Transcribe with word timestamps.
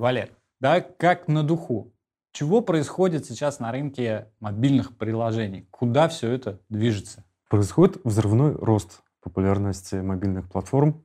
Валер, 0.00 0.30
да, 0.60 0.80
как 0.80 1.28
на 1.28 1.42
духу. 1.42 1.92
Чего 2.32 2.62
происходит 2.62 3.26
сейчас 3.26 3.60
на 3.60 3.70
рынке 3.70 4.28
мобильных 4.40 4.96
приложений? 4.96 5.68
Куда 5.70 6.08
все 6.08 6.32
это 6.32 6.58
движется? 6.70 7.22
Происходит 7.50 8.00
взрывной 8.02 8.54
рост 8.54 9.02
популярности 9.22 9.96
мобильных 9.96 10.48
платформ, 10.48 11.04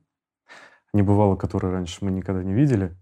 небывало, 0.94 1.36
который 1.36 1.72
раньше 1.72 1.98
мы 2.06 2.10
никогда 2.10 2.42
не 2.42 2.54
видели. 2.54 2.96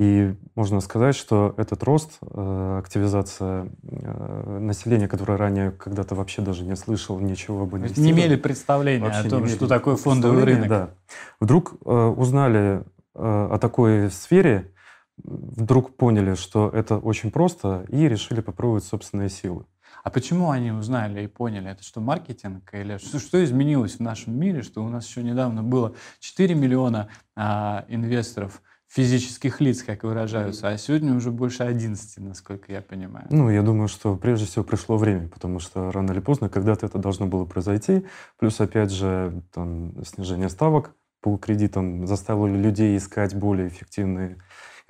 И 0.00 0.34
можно 0.56 0.80
сказать, 0.80 1.14
что 1.14 1.54
этот 1.58 1.84
рост, 1.84 2.18
э, 2.20 2.78
активизация 2.80 3.70
э, 3.84 4.58
населения, 4.58 5.06
которое 5.06 5.38
ранее 5.38 5.70
когда-то 5.70 6.16
вообще 6.16 6.42
даже 6.42 6.64
не 6.64 6.74
слышал 6.74 7.20
ничего 7.20 7.62
об 7.62 7.76
инвестициях. 7.76 8.04
Не 8.04 8.10
имели 8.10 8.34
представления 8.34 9.10
о 9.10 9.28
том, 9.28 9.46
что 9.46 9.68
такое 9.68 9.94
фондовый 9.94 10.42
рынок. 10.42 10.68
Да. 10.68 10.90
Вдруг 11.38 11.74
э, 11.84 11.88
узнали 11.88 12.82
о 13.14 13.58
такой 13.58 14.10
сфере, 14.10 14.71
вдруг 15.16 15.96
поняли, 15.96 16.34
что 16.34 16.68
это 16.68 16.98
очень 16.98 17.30
просто, 17.30 17.84
и 17.88 18.08
решили 18.08 18.40
попробовать 18.40 18.84
собственные 18.84 19.28
силы. 19.28 19.66
А 20.02 20.10
почему 20.10 20.50
они 20.50 20.72
узнали 20.72 21.24
и 21.24 21.26
поняли? 21.26 21.70
Это 21.70 21.82
что, 21.82 22.00
маркетинг? 22.00 22.68
Или 22.72 22.96
что, 22.96 23.18
что 23.18 23.42
изменилось 23.44 23.96
в 23.96 24.00
нашем 24.00 24.38
мире, 24.38 24.62
что 24.62 24.82
у 24.82 24.88
нас 24.88 25.06
еще 25.06 25.22
недавно 25.22 25.62
было 25.62 25.94
4 26.20 26.54
миллиона 26.54 27.08
а, 27.36 27.84
инвесторов, 27.88 28.62
физических 28.88 29.60
лиц, 29.60 29.82
как 29.82 30.02
выражаются, 30.02 30.68
а 30.68 30.76
сегодня 30.76 31.14
уже 31.14 31.30
больше 31.30 31.62
11, 31.62 32.18
насколько 32.18 32.70
я 32.70 32.82
понимаю. 32.82 33.26
Ну, 33.30 33.48
я 33.48 33.62
думаю, 33.62 33.88
что 33.88 34.16
прежде 34.16 34.44
всего 34.44 34.64
пришло 34.64 34.98
время, 34.98 35.28
потому 35.28 35.60
что 35.60 35.90
рано 35.92 36.12
или 36.12 36.20
поздно 36.20 36.50
когда-то 36.50 36.84
это 36.84 36.98
должно 36.98 37.26
было 37.26 37.46
произойти. 37.46 38.04
Плюс, 38.38 38.60
опять 38.60 38.90
же, 38.90 39.42
там, 39.54 39.94
снижение 40.04 40.50
ставок 40.50 40.94
по 41.22 41.38
кредитам 41.38 42.06
заставило 42.06 42.46
людей 42.46 42.96
искать 42.98 43.34
более 43.34 43.68
эффективные 43.68 44.38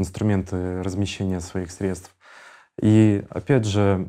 инструменты 0.02 0.82
размещения 0.82 1.40
своих 1.40 1.70
средств. 1.70 2.14
И 2.80 3.24
опять 3.30 3.64
же, 3.64 4.08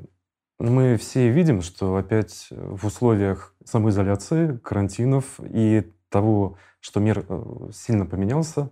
мы 0.60 0.98
все 0.98 1.30
видим, 1.30 1.62
что 1.62 1.96
опять 1.98 2.48
в 2.50 2.86
условиях 2.86 3.56
самоизоляции, 3.66 4.58
карантинов 4.58 5.40
и 5.40 5.92
того, 6.10 6.58
что 6.80 7.00
мир 7.00 7.26
э, 7.28 7.70
сильно 7.74 8.06
поменялся, 8.06 8.70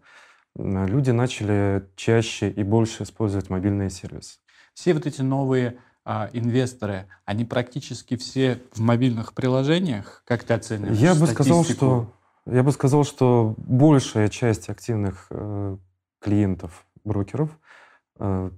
люди 0.55 1.11
начали 1.11 1.87
чаще 1.95 2.49
и 2.49 2.63
больше 2.63 3.03
использовать 3.03 3.49
мобильные 3.49 3.89
сервисы. 3.89 4.39
Все 4.73 4.93
вот 4.93 5.05
эти 5.05 5.21
новые 5.21 5.77
а, 6.03 6.29
инвесторы, 6.33 7.07
они 7.25 7.45
практически 7.45 8.17
все 8.17 8.61
в 8.73 8.81
мобильных 8.81 9.33
приложениях, 9.33 10.23
как 10.25 10.43
ты 10.43 10.53
оцениваешь? 10.53 10.97
Я 10.97 11.15
бы 11.15 11.27
сказал, 11.27 11.63
что 11.63 12.13
я 12.45 12.63
бы 12.63 12.71
сказал, 12.71 13.03
что 13.03 13.53
большая 13.57 14.27
часть 14.27 14.69
активных 14.69 15.27
э, 15.29 15.77
клиентов 16.19 16.85
брокеров 17.03 17.57
э, 18.19 18.51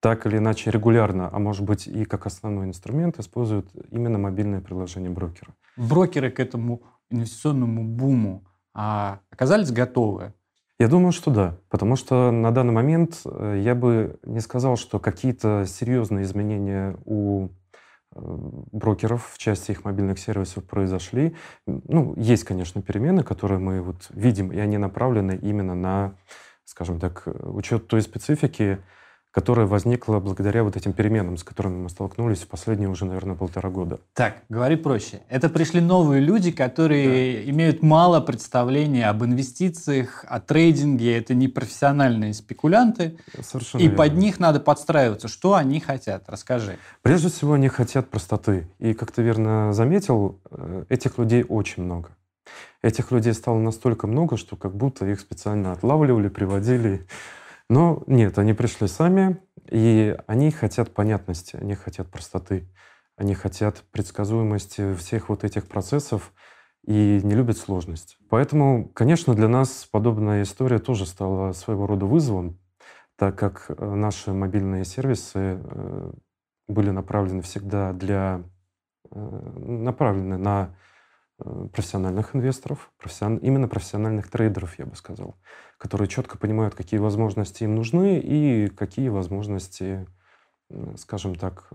так 0.00 0.26
или 0.26 0.38
иначе 0.38 0.70
регулярно, 0.70 1.28
а 1.32 1.38
может 1.38 1.64
быть 1.64 1.86
и 1.86 2.04
как 2.04 2.26
основной 2.26 2.66
инструмент, 2.66 3.18
используют 3.18 3.68
именно 3.90 4.18
мобильное 4.18 4.60
приложение 4.60 5.10
брокера. 5.10 5.54
Брокеры 5.76 6.30
к 6.30 6.38
этому 6.38 6.82
инвестиционному 7.10 7.84
буму 7.84 8.44
а, 8.74 9.20
оказались 9.30 9.72
готовы? 9.72 10.32
Я 10.78 10.88
думаю, 10.88 11.12
что 11.12 11.30
да, 11.30 11.56
потому 11.70 11.96
что 11.96 12.30
на 12.30 12.50
данный 12.52 12.74
момент 12.74 13.22
э, 13.24 13.60
я 13.64 13.74
бы 13.74 14.18
не 14.24 14.40
сказал, 14.40 14.76
что 14.76 14.98
какие-то 14.98 15.64
серьезные 15.66 16.24
изменения 16.24 16.98
у 17.06 17.48
э, 18.14 18.20
брокеров 18.72 19.30
в 19.32 19.38
части 19.38 19.70
их 19.70 19.84
мобильных 19.84 20.18
сервисов 20.18 20.64
произошли. 20.64 21.34
Ну, 21.66 22.12
есть, 22.18 22.44
конечно, 22.44 22.82
перемены, 22.82 23.22
которые 23.22 23.58
мы 23.58 23.80
вот 23.80 24.08
видим, 24.10 24.52
и 24.52 24.58
они 24.58 24.76
направлены 24.76 25.38
именно 25.40 25.74
на 25.74 26.14
скажем 26.66 27.00
так, 27.00 27.26
учет 27.26 27.86
той 27.86 28.02
специфики, 28.02 28.78
которая 29.36 29.66
возникла 29.66 30.18
благодаря 30.18 30.64
вот 30.64 30.76
этим 30.76 30.94
переменам, 30.94 31.36
с 31.36 31.44
которыми 31.44 31.76
мы 31.76 31.90
столкнулись 31.90 32.38
в 32.38 32.48
последние 32.48 32.88
уже, 32.88 33.04
наверное, 33.04 33.36
полтора 33.36 33.68
года. 33.68 34.00
Так, 34.14 34.38
говори 34.48 34.76
проще. 34.76 35.20
Это 35.28 35.50
пришли 35.50 35.82
новые 35.82 36.22
люди, 36.22 36.50
которые 36.50 37.44
да. 37.44 37.50
имеют 37.50 37.82
мало 37.82 38.22
представления 38.22 39.10
об 39.10 39.22
инвестициях, 39.22 40.24
о 40.26 40.40
трейдинге. 40.40 41.18
Это 41.18 41.34
не 41.34 41.48
профессиональные 41.48 42.32
спекулянты. 42.32 43.18
Совершенно 43.42 43.82
И 43.82 43.88
верно. 43.88 43.98
под 43.98 44.14
них 44.14 44.40
надо 44.40 44.58
подстраиваться. 44.58 45.28
Что 45.28 45.54
они 45.54 45.80
хотят? 45.80 46.24
Расскажи. 46.28 46.78
Прежде 47.02 47.28
всего, 47.28 47.52
они 47.52 47.68
хотят 47.68 48.08
простоты. 48.08 48.66
И, 48.78 48.94
как 48.94 49.12
ты 49.12 49.20
верно 49.20 49.74
заметил, 49.74 50.40
э, 50.50 50.84
этих 50.88 51.18
людей 51.18 51.44
очень 51.46 51.82
много. 51.82 52.08
Этих 52.82 53.10
людей 53.10 53.32
стало 53.32 53.58
настолько 53.58 54.06
много, 54.06 54.36
что 54.36 54.56
как 54.56 54.74
будто 54.76 55.06
их 55.06 55.20
специально 55.20 55.72
отлавливали, 55.72 56.28
приводили. 56.28 57.06
Но 57.68 58.04
нет, 58.06 58.38
они 58.38 58.52
пришли 58.52 58.86
сами, 58.86 59.38
и 59.70 60.16
они 60.26 60.50
хотят 60.50 60.94
понятности, 60.94 61.56
они 61.56 61.74
хотят 61.74 62.08
простоты, 62.08 62.68
они 63.16 63.34
хотят 63.34 63.82
предсказуемости 63.90 64.94
всех 64.94 65.28
вот 65.28 65.42
этих 65.42 65.66
процессов 65.66 66.32
и 66.86 67.20
не 67.22 67.34
любят 67.34 67.58
сложность. 67.58 68.18
Поэтому, 68.28 68.88
конечно, 68.94 69.34
для 69.34 69.48
нас 69.48 69.88
подобная 69.90 70.42
история 70.42 70.78
тоже 70.78 71.06
стала 71.06 71.52
своего 71.52 71.86
рода 71.86 72.06
вызовом, 72.06 72.60
так 73.16 73.36
как 73.36 73.66
э, 73.68 73.94
наши 73.94 74.32
мобильные 74.32 74.84
сервисы 74.84 75.60
э, 75.60 76.12
были 76.68 76.90
направлены 76.90 77.42
всегда 77.42 77.92
для 77.92 78.42
э, 79.10 79.18
направлены 79.18 80.36
на 80.38 80.76
профессиональных 81.38 82.34
инвесторов, 82.34 82.90
профессион... 82.98 83.36
именно 83.36 83.68
профессиональных 83.68 84.30
трейдеров, 84.30 84.78
я 84.78 84.86
бы 84.86 84.96
сказал, 84.96 85.36
которые 85.78 86.08
четко 86.08 86.38
понимают, 86.38 86.74
какие 86.74 86.98
возможности 86.98 87.64
им 87.64 87.74
нужны 87.74 88.18
и 88.18 88.68
какие 88.68 89.08
возможности, 89.08 90.06
скажем 90.96 91.34
так, 91.34 91.68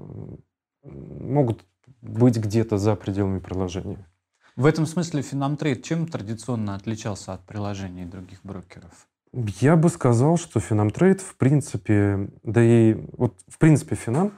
могут 0.84 1.64
быть 2.02 2.38
где-то 2.38 2.78
за 2.78 2.96
пределами 2.96 3.40
приложения. 3.40 4.08
В 4.56 4.66
этом 4.66 4.86
смысле 4.86 5.22
FinamTrade 5.22 5.84
чем 5.84 6.08
традиционно 6.08 6.76
отличался 6.76 7.34
от 7.34 7.46
приложений 7.46 8.06
других 8.06 8.40
брокеров? 8.44 9.08
Я 9.34 9.78
бы 9.78 9.88
сказал, 9.90 10.38
что 10.38 10.60
FinamTrade, 10.60 11.22
в 11.22 11.38
принципе, 11.38 12.30
да 12.44 12.62
и 12.62 12.96
вот 13.14 13.40
в 13.48 13.58
принципе 13.60 13.96
Финам 13.96 14.34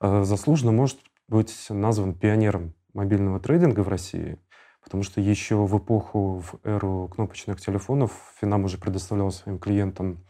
э, 0.00 0.22
заслуженно 0.22 0.70
может 0.70 0.98
быть 1.26 1.66
назван 1.68 2.14
пионером 2.14 2.74
мобильного 2.94 3.40
трейдинга 3.40 3.80
в 3.80 3.88
России. 3.88 4.38
Потому 4.86 5.02
что 5.02 5.20
еще 5.20 5.56
в 5.56 5.76
эпоху, 5.78 6.44
в 6.46 6.64
эру 6.64 7.10
кнопочных 7.12 7.60
телефонов 7.60 8.12
Финам 8.40 8.64
уже 8.64 8.78
предоставлял 8.78 9.32
своим 9.32 9.58
клиентам 9.58 10.24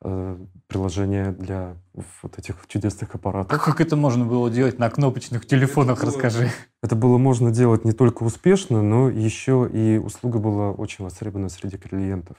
э, 0.00 0.38
приложение 0.66 1.32
для 1.32 1.76
вот 2.22 2.38
этих 2.38 2.56
чудесных 2.68 3.14
аппаратов. 3.14 3.62
Как 3.62 3.82
это 3.82 3.96
можно 3.96 4.24
было 4.24 4.50
делать 4.50 4.78
на 4.78 4.88
кнопочных 4.88 5.44
телефонах, 5.44 5.98
это 5.98 6.06
было, 6.06 6.14
расскажи. 6.14 6.50
Это 6.82 6.96
было 6.96 7.18
можно 7.18 7.50
делать 7.50 7.84
не 7.84 7.92
только 7.92 8.22
успешно, 8.22 8.80
но 8.80 9.10
еще 9.10 9.68
и 9.70 9.98
услуга 9.98 10.38
была 10.38 10.70
очень 10.70 11.04
востребована 11.04 11.50
среди 11.50 11.76
клиентов. 11.76 12.38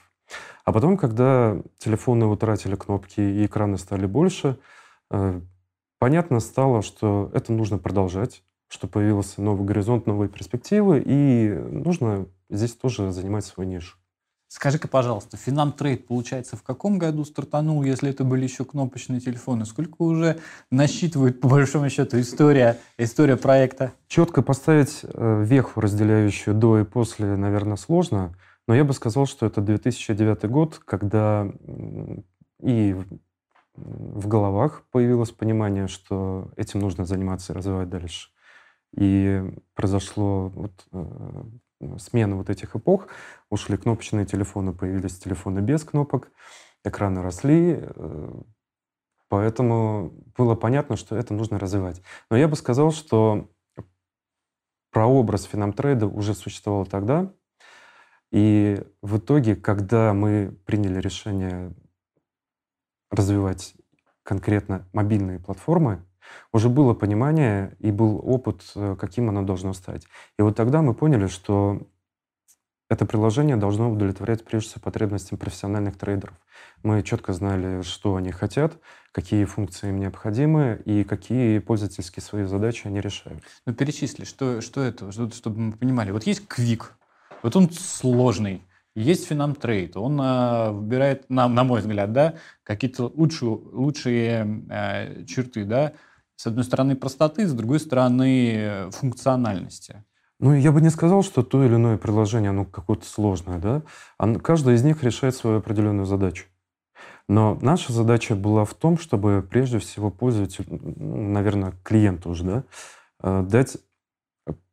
А 0.64 0.72
потом, 0.72 0.96
когда 0.96 1.56
телефоны 1.78 2.26
утратили 2.26 2.74
кнопки 2.74 3.20
и 3.20 3.46
экраны 3.46 3.78
стали 3.78 4.06
больше, 4.06 4.58
э, 5.12 5.40
понятно 6.00 6.40
стало, 6.40 6.82
что 6.82 7.30
это 7.32 7.52
нужно 7.52 7.78
продолжать 7.78 8.42
что 8.70 8.86
появился 8.86 9.42
новый 9.42 9.66
горизонт, 9.66 10.06
новые 10.06 10.28
перспективы, 10.28 11.02
и 11.04 11.48
нужно 11.48 12.26
здесь 12.48 12.72
тоже 12.72 13.10
занимать 13.10 13.44
свою 13.44 13.68
нишу. 13.68 13.96
Скажи-ка, 14.46 14.88
пожалуйста, 14.88 15.36
Финам 15.36 15.72
Трейд, 15.72 16.06
получается, 16.06 16.56
в 16.56 16.62
каком 16.62 16.98
году 16.98 17.24
стартанул, 17.24 17.82
если 17.84 18.10
это 18.10 18.24
были 18.24 18.44
еще 18.44 18.64
кнопочные 18.64 19.20
телефоны? 19.20 19.64
Сколько 19.64 20.02
уже 20.02 20.40
насчитывает, 20.70 21.40
по 21.40 21.48
большому 21.48 21.88
счету, 21.88 22.20
история, 22.20 22.78
история 22.96 23.36
проекта? 23.36 23.92
Четко 24.08 24.42
поставить 24.42 25.00
э, 25.02 25.44
веху, 25.44 25.80
разделяющую 25.80 26.54
до 26.54 26.80
и 26.80 26.84
после, 26.84 27.36
наверное, 27.36 27.76
сложно, 27.76 28.34
но 28.66 28.74
я 28.74 28.84
бы 28.84 28.92
сказал, 28.92 29.26
что 29.26 29.46
это 29.46 29.60
2009 29.60 30.48
год, 30.48 30.80
когда 30.84 31.48
и 32.60 32.96
в 33.74 34.28
головах 34.28 34.82
появилось 34.90 35.30
понимание, 35.30 35.86
что 35.86 36.50
этим 36.56 36.80
нужно 36.80 37.04
заниматься 37.04 37.52
и 37.52 37.56
развивать 37.56 37.88
дальше. 37.88 38.30
И 38.96 39.42
произошло 39.74 40.48
вот, 40.48 40.72
э, 40.92 41.44
смена 41.98 42.36
вот 42.36 42.50
этих 42.50 42.74
эпох. 42.76 43.08
Ушли 43.48 43.76
кнопочные 43.76 44.26
телефоны, 44.26 44.72
появились 44.72 45.18
телефоны 45.18 45.60
без 45.60 45.84
кнопок, 45.84 46.30
экраны 46.84 47.22
росли, 47.22 47.78
э, 47.80 48.42
поэтому 49.28 50.12
было 50.36 50.54
понятно, 50.54 50.96
что 50.96 51.16
это 51.16 51.34
нужно 51.34 51.58
развивать. 51.58 52.02
Но 52.30 52.36
я 52.36 52.48
бы 52.48 52.56
сказал, 52.56 52.90
что 52.90 53.48
прообраз 54.90 55.44
финамтрейда 55.44 56.06
уже 56.06 56.34
существовал 56.34 56.84
тогда, 56.86 57.32
и 58.32 58.82
в 59.02 59.18
итоге, 59.18 59.56
когда 59.56 60.14
мы 60.14 60.56
приняли 60.64 61.00
решение 61.00 61.74
развивать 63.10 63.74
конкретно 64.22 64.88
мобильные 64.92 65.40
платформы, 65.40 66.04
уже 66.52 66.68
было 66.68 66.94
понимание 66.94 67.76
и 67.78 67.90
был 67.90 68.20
опыт, 68.22 68.62
э, 68.74 68.96
каким 68.98 69.28
оно 69.28 69.42
должно 69.42 69.72
стать. 69.72 70.06
И 70.38 70.42
вот 70.42 70.56
тогда 70.56 70.82
мы 70.82 70.94
поняли, 70.94 71.26
что 71.26 71.80
это 72.90 73.06
приложение 73.06 73.56
должно 73.56 73.90
удовлетворять 73.90 74.44
прежде 74.44 74.70
всего 74.70 74.82
потребностям 74.82 75.38
профессиональных 75.38 75.96
трейдеров. 75.96 76.34
Мы 76.82 77.02
четко 77.04 77.32
знали, 77.32 77.82
что 77.82 78.16
они 78.16 78.32
хотят, 78.32 78.78
какие 79.12 79.44
функции 79.44 79.90
им 79.90 80.00
необходимы 80.00 80.82
и 80.84 81.04
какие 81.04 81.60
пользовательские 81.60 82.22
свои 82.22 82.44
задачи 82.44 82.88
они 82.88 83.00
решают. 83.00 83.42
Ну, 83.64 83.74
перечисли, 83.74 84.24
что, 84.24 84.60
что 84.60 84.82
это, 84.82 85.12
чтобы 85.12 85.58
мы 85.60 85.72
понимали. 85.72 86.10
Вот 86.10 86.24
есть 86.24 86.48
Квик, 86.48 86.96
вот 87.44 87.54
он 87.54 87.70
сложный, 87.70 88.66
есть 88.96 89.28
Финамтрейд, 89.28 89.96
он 89.96 90.20
э, 90.20 90.70
выбирает, 90.72 91.30
на, 91.30 91.48
на 91.48 91.62
мой 91.62 91.80
взгляд, 91.80 92.12
да, 92.12 92.34
какие-то 92.64 93.04
лучшие, 93.14 93.50
лучшие 93.50 94.64
э, 94.68 95.24
черты, 95.26 95.64
да, 95.64 95.92
с 96.40 96.46
одной 96.46 96.64
стороны 96.64 96.96
простоты, 96.96 97.46
с 97.46 97.52
другой 97.52 97.80
стороны 97.80 98.90
функциональности. 98.92 100.02
Ну, 100.38 100.54
я 100.54 100.72
бы 100.72 100.80
не 100.80 100.88
сказал, 100.88 101.22
что 101.22 101.42
то 101.42 101.62
или 101.62 101.74
иное 101.74 101.98
приложение, 101.98 102.48
оно 102.48 102.64
какое-то 102.64 103.04
сложное, 103.04 103.58
да. 103.58 103.82
Каждое 104.38 104.76
из 104.76 104.82
них 104.82 105.02
решает 105.04 105.34
свою 105.34 105.58
определенную 105.58 106.06
задачу. 106.06 106.46
Но 107.28 107.58
наша 107.60 107.92
задача 107.92 108.34
была 108.36 108.64
в 108.64 108.72
том, 108.72 108.96
чтобы 108.96 109.46
прежде 109.48 109.78
всего 109.80 110.10
пользователю, 110.10 110.64
наверное, 110.70 111.74
клиенту 111.84 112.30
уже, 112.30 112.44
да, 112.44 112.64
э, 113.22 113.42
дать 113.42 113.76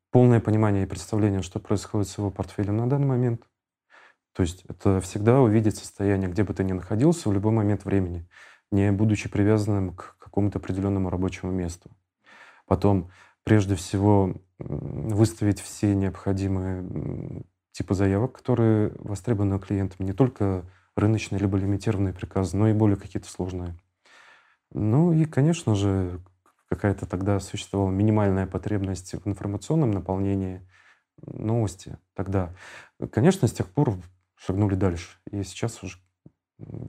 полное 0.09 0.39
понимание 0.39 0.83
и 0.83 0.87
представление, 0.87 1.41
что 1.41 1.59
происходит 1.59 2.07
с 2.07 2.17
его 2.17 2.31
портфелем 2.31 2.77
на 2.77 2.89
данный 2.89 3.07
момент. 3.07 3.41
То 4.33 4.41
есть 4.41 4.63
это 4.69 5.01
всегда 5.01 5.41
увидеть 5.41 5.75
состояние, 5.75 6.29
где 6.29 6.45
бы 6.45 6.53
ты 6.53 6.63
ни 6.63 6.71
находился, 6.71 7.27
в 7.27 7.33
любой 7.33 7.51
момент 7.51 7.83
времени, 7.83 8.25
не 8.71 8.89
будучи 8.93 9.27
привязанным 9.27 9.93
к 9.93 10.16
какому-то 10.37 10.59
определенному 10.59 11.09
рабочему 11.09 11.51
месту. 11.51 11.89
Потом, 12.67 13.09
прежде 13.43 13.73
всего, 13.73 14.35
выставить 14.59 15.59
все 15.59 15.95
необходимые 15.95 17.43
типы 17.71 17.95
заявок, 17.95 18.33
которые 18.33 18.91
востребованы 18.99 19.57
клиентами, 19.57 20.05
не 20.05 20.13
только 20.13 20.63
рыночные 20.95 21.39
либо 21.39 21.57
лимитированные 21.57 22.13
приказы, 22.13 22.55
но 22.55 22.67
и 22.67 22.73
более 22.73 22.97
какие-то 22.97 23.27
сложные. 23.27 23.75
Ну 24.69 25.11
и, 25.11 25.25
конечно 25.25 25.73
же, 25.73 26.21
какая-то 26.69 27.07
тогда 27.07 27.39
существовала 27.39 27.89
минимальная 27.89 28.45
потребность 28.45 29.15
в 29.15 29.27
информационном 29.27 29.89
наполнении 29.89 30.61
новости 31.25 31.97
тогда. 32.13 32.53
Конечно, 33.11 33.47
с 33.47 33.53
тех 33.53 33.65
пор 33.67 33.95
шагнули 34.35 34.75
дальше. 34.75 35.17
И 35.31 35.41
сейчас 35.41 35.81
уже 35.81 35.97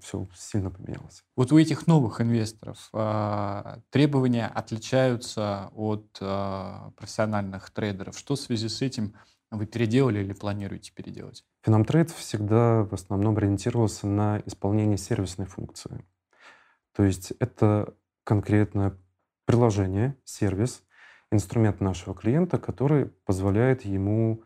все 0.02 0.26
сильно 0.34 0.70
поменялось. 0.70 1.24
Вот 1.36 1.52
у 1.52 1.58
этих 1.58 1.86
новых 1.86 2.20
инвесторов 2.20 2.88
э, 2.92 3.80
требования 3.90 4.46
отличаются 4.46 5.70
от 5.74 6.16
э, 6.20 6.90
профессиональных 6.96 7.70
трейдеров. 7.70 8.18
Что 8.18 8.34
в 8.34 8.40
связи 8.40 8.68
с 8.68 8.80
этим 8.82 9.14
вы 9.50 9.66
переделали 9.66 10.20
или 10.20 10.32
планируете 10.32 10.92
переделать? 10.92 11.44
FinamTrade 11.62 12.10
всегда 12.10 12.84
в 12.84 12.94
основном 12.94 13.36
ориентировался 13.36 14.06
на 14.06 14.42
исполнение 14.46 14.98
сервисной 14.98 15.46
функции. 15.46 16.04
То 16.94 17.04
есть 17.04 17.32
это 17.38 17.94
конкретное 18.24 18.96
приложение, 19.44 20.16
сервис, 20.24 20.82
инструмент 21.30 21.80
нашего 21.80 22.14
клиента, 22.14 22.58
который 22.58 23.06
позволяет 23.06 23.84
ему 23.84 24.42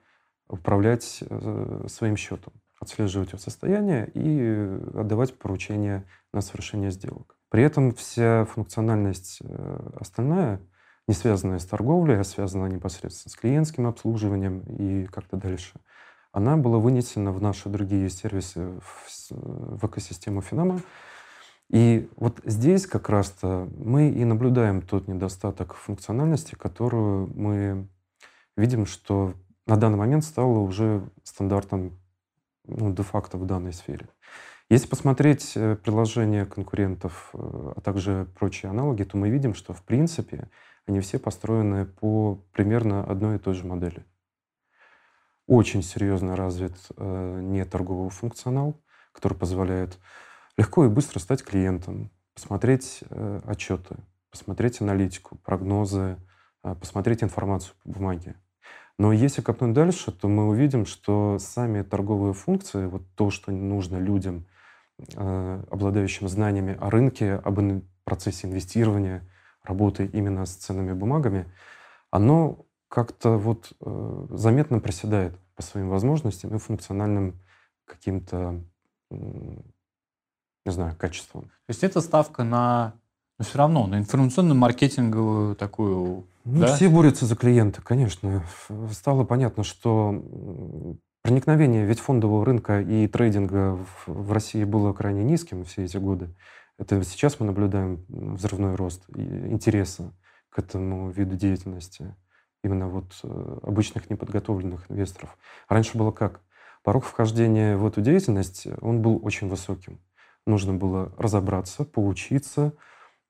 управлять 0.49 1.23
э, 1.29 1.87
своим 1.89 2.17
счетом 2.17 2.53
отслеживать 2.83 3.31
его 3.31 3.39
состояние 3.39 4.11
и 4.13 4.99
отдавать 4.99 5.39
поручения 5.39 6.05
на 6.33 6.41
совершение 6.41 6.91
сделок. 6.91 7.37
При 7.49 7.63
этом 7.63 7.95
вся 7.95 8.45
функциональность 8.45 9.39
э, 9.43 9.91
остальная, 10.01 10.61
не 11.07 11.15
связанная 11.15 11.59
с 11.59 11.65
торговлей, 11.65 12.19
а 12.19 12.25
связанная 12.25 12.71
непосредственно 12.71 13.31
с 13.31 13.37
клиентским 13.37 13.87
обслуживанием 13.87 14.61
и 14.61 15.07
как-то 15.07 15.37
дальше, 15.37 15.75
она 16.33 16.57
была 16.57 16.79
вынесена 16.79 17.31
в 17.31 17.41
наши 17.41 17.69
другие 17.69 18.09
сервисы 18.11 18.81
в, 18.81 19.31
в 19.31 19.87
экосистему 19.87 20.41
Финама. 20.41 20.81
И 21.71 22.11
вот 22.17 22.41
здесь 22.45 22.87
как 22.87 23.09
раз-то 23.09 23.69
мы 23.77 24.11
и 24.11 24.25
наблюдаем 24.25 24.83
тот 24.83 25.09
недостаток 25.09 25.75
функциональности, 25.75 26.55
которую 26.55 27.31
мы 27.35 27.89
видим, 28.57 28.87
что 28.87 29.35
на 29.67 29.77
данный 29.77 29.99
момент 29.99 30.25
стало 30.25 30.59
уже 30.59 31.09
стандартом 31.23 32.02
ну, 32.65 32.93
де-факто 32.93 33.39
в 33.39 33.47
данной 33.47 33.73
сфере. 33.73 34.09
Если 34.69 34.89
посмотреть 34.89 35.53
э, 35.55 35.77
приложения 35.77 36.47
конкурентов, 36.47 37.31
э, 37.35 37.73
а 37.77 37.81
также 37.81 38.27
прочие 38.39 38.71
аналоги, 38.71 39.05
то 39.05 39.17
мы 39.17 39.31
видим, 39.31 39.55
что 39.55 39.75
в 39.75 39.83
принципе 39.83 40.49
они 40.87 41.01
все 41.01 41.19
построены 41.19 41.85
по 41.87 42.43
примерно 42.53 43.05
одной 43.05 43.37
и 43.37 43.39
той 43.39 43.55
же 43.55 43.67
модели. 43.67 44.05
Очень 45.47 45.83
серьезно 45.83 46.37
развит 46.37 46.77
э, 46.97 47.41
неторговый 47.43 48.11
функционал, 48.11 48.81
который 49.13 49.37
позволяет 49.37 49.99
легко 50.57 50.85
и 50.85 50.89
быстро 50.89 51.19
стать 51.19 51.43
клиентом, 51.43 52.11
посмотреть 52.35 53.05
э, 53.11 53.41
отчеты, 53.45 53.97
посмотреть 54.31 54.81
аналитику, 54.81 55.37
прогнозы, 55.37 56.17
э, 56.63 56.75
посмотреть 56.75 57.23
информацию 57.23 57.75
по 57.83 57.91
бумаге. 57.91 58.37
Но 58.99 59.13
если 59.13 59.43
копнуть 59.43 59.73
дальше, 59.73 60.13
то 60.13 60.29
мы 60.29 60.49
увидим, 60.49 60.87
что 60.87 61.39
сами 61.39 61.83
торговые 61.83 62.35
функции, 62.35 62.87
вот 62.87 63.03
то, 63.15 63.31
что 63.31 63.51
нужно 63.51 63.97
людям, 63.97 64.47
э, 65.15 65.65
обладающим 65.71 66.29
знаниями 66.29 66.77
о 66.81 66.91
рынке, 66.91 67.35
об 67.35 67.59
процессе 68.05 68.47
инвестирования, 68.47 69.29
работы 69.63 70.07
именно 70.07 70.45
с 70.45 70.55
ценными 70.55 70.93
бумагами, 70.93 71.47
оно 72.11 72.67
как-то 72.89 73.39
вот 73.39 73.73
э, 73.81 74.27
заметно 74.31 74.81
проседает 74.81 75.39
по 75.55 75.63
своим 75.63 75.89
возможностям 75.89 76.55
и 76.55 76.59
функциональным 76.59 77.41
каким-то, 77.85 78.63
не 79.11 79.63
знаю, 80.67 80.97
качествам. 80.97 81.45
То 81.45 81.71
есть 81.71 81.85
это 81.85 82.01
ставка 82.01 82.45
на, 82.45 82.95
но 83.43 83.49
все 83.49 83.59
равно, 83.59 83.87
на 83.89 83.99
информационно-маркетинговую 83.99 85.57
такую 85.57 86.27
ну, 86.45 86.61
да? 86.61 86.77
Все 86.77 86.89
борются 86.89 87.27
за 87.27 87.35
клиента, 87.35 87.83
конечно. 87.83 88.45
Стало 88.93 89.25
понятно, 89.25 89.65
что 89.65 90.23
проникновение 91.23 91.87
ведь 91.87 91.99
фондового 91.99 92.45
рынка 92.45 92.81
и 92.81 93.09
трейдинга 93.09 93.77
в, 93.77 94.07
в 94.07 94.33
России 94.33 94.63
было 94.63 94.93
крайне 94.93 95.25
низким 95.25 95.65
все 95.65 95.85
эти 95.85 95.97
годы. 95.97 96.35
Это 96.79 97.03
сейчас 97.05 97.41
мы 97.41 97.47
наблюдаем 97.47 98.05
взрывной 98.09 98.77
рост 98.77 99.05
интереса 99.17 100.13
к 100.51 100.59
этому 100.61 101.11
виду 101.11 101.37
деятельности. 101.37 102.15
Именно 102.63 102.89
вот 102.89 103.13
э, 103.25 103.59
обычных 103.63 104.09
неподготовленных 104.09 104.89
инвесторов. 104.89 105.37
раньше 105.69 105.99
было 105.99 106.13
как? 106.13 106.43
Порог 106.85 107.05
вхождения 107.05 107.77
в 107.77 107.85
эту 107.87 108.03
деятельность, 108.03 108.69
он 108.81 109.03
был 109.03 109.21
очень 109.25 109.49
высоким. 109.49 110.01
Нужно 110.47 110.75
было 110.75 111.13
разобраться, 111.19 111.85
поучиться, 111.85 112.73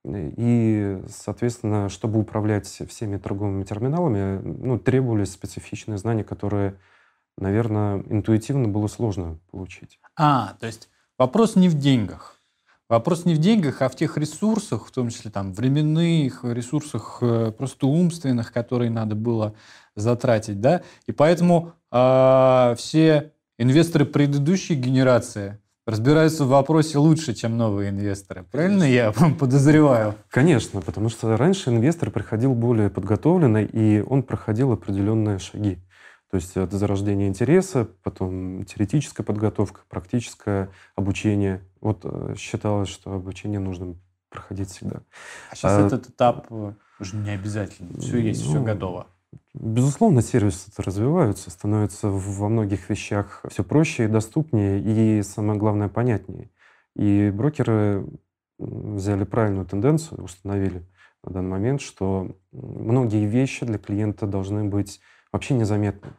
и, 0.05 1.01
соответственно, 1.09 1.89
чтобы 1.89 2.21
управлять 2.21 2.67
всеми 2.67 3.19
торговыми 3.19 3.65
терминалами, 3.65 4.41
ну, 4.43 4.79
требовались 4.79 5.33
специфичные 5.33 5.99
знания, 5.99 6.25
которые, 6.25 6.79
наверное, 7.39 8.03
интуитивно 8.09 8.69
было 8.69 8.89
сложно 8.89 9.39
получить. 9.51 10.01
А, 10.17 10.55
то 10.59 10.67
есть 10.67 10.89
вопрос 11.19 11.55
не 11.55 11.69
в 11.69 11.75
деньгах. 11.75 12.43
Вопрос 12.89 13.25
не 13.25 13.35
в 13.35 13.39
деньгах, 13.39 13.81
а 13.81 13.89
в 13.89 13.97
тех 13.97 14.19
ресурсах, 14.19 14.87
в 14.87 14.91
том 14.91 15.09
числе 15.09 15.31
там 15.31 15.55
временных 15.55 16.45
ресурсах, 16.45 17.19
э, 17.23 17.53
просто 17.57 17.87
умственных, 17.87 18.53
которые 18.53 18.91
надо 18.91 19.15
было 19.15 19.55
затратить, 19.95 20.61
да. 20.61 20.83
И 21.07 21.13
поэтому 21.13 21.73
э, 21.91 22.75
все 22.77 23.33
инвесторы 23.57 24.05
предыдущей 24.05 24.75
генерации 24.75 25.62
разбираются 25.87 26.45
в 26.45 26.49
вопросе 26.49 26.99
лучше, 26.99 27.35
чем 27.35 27.57
новые 27.57 27.91
инвесторы. 27.91 28.45
Правильно 28.51 28.85
я 28.85 29.13
подозреваю? 29.39 30.15
Конечно, 30.29 30.81
потому 30.81 31.09
что 31.09 31.37
раньше 31.37 31.71
инвестор 31.71 32.11
приходил 32.11 32.55
более 32.55 32.91
подготовленный, 32.91 33.65
и 33.65 34.03
он 34.03 34.23
проходил 34.23 34.73
определенные 34.73 35.39
шаги. 35.39 35.79
То 36.31 36.37
есть 36.37 36.57
это 36.57 36.79
зарождение 36.79 37.29
интереса, 37.29 37.87
потом 38.03 38.65
теоретическая 38.65 39.23
подготовка, 39.23 39.83
практическое 39.89 40.71
обучение. 40.97 41.63
Вот 41.83 42.01
э, 42.05 42.35
считалось, 42.39 42.89
что 42.89 43.13
обучение 43.13 43.61
нужно 43.61 43.97
проходить 44.31 44.71
всегда. 44.71 45.03
А 45.51 45.55
сейчас 45.57 45.73
а, 45.73 45.87
этот 45.87 46.09
этап 46.09 46.51
уже 46.51 47.17
не 47.17 47.31
обязательно. 47.31 48.01
Все 48.01 48.19
есть, 48.19 48.43
ну, 48.47 48.51
все 48.51 48.63
готово. 48.63 49.09
Безусловно, 49.55 50.23
сервисы 50.23 50.71
развиваются, 50.79 51.51
становятся 51.51 52.09
во 52.09 52.49
многих 52.49 52.89
вещах 52.89 53.45
все 53.51 53.63
проще 53.63 54.05
и 54.05 54.09
доступнее, 54.09 54.81
и 54.81 55.23
самое 55.23 55.59
главное, 55.59 55.89
понятнее. 55.89 56.51
И 56.97 57.31
брокеры 57.31 58.07
взяли 58.59 59.25
правильную 59.25 59.67
тенденцию, 59.67 60.25
установили 60.25 60.87
на 61.23 61.33
данный 61.33 61.51
момент, 61.51 61.81
что 61.83 62.35
многие 62.53 63.27
вещи 63.27 63.67
для 63.67 63.79
клиента 63.79 64.27
должны 64.27 64.65
быть 64.65 65.01
вообще 65.33 65.55
незаметны. 65.55 66.11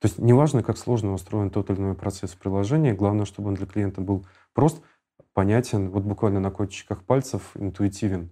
То 0.00 0.06
есть 0.06 0.18
неважно, 0.18 0.62
как 0.62 0.76
сложно 0.78 1.12
устроен 1.12 1.50
тот 1.50 1.70
или 1.70 1.78
иной 1.78 1.94
процесс 1.94 2.32
в 2.32 2.38
приложении, 2.38 2.92
главное, 2.92 3.24
чтобы 3.24 3.48
он 3.48 3.54
для 3.54 3.66
клиента 3.66 4.00
был 4.00 4.26
прост, 4.52 4.82
понятен, 5.32 5.90
вот 5.90 6.04
буквально 6.04 6.40
на 6.40 6.50
кончиках 6.50 7.02
пальцев, 7.04 7.52
интуитивен. 7.56 8.30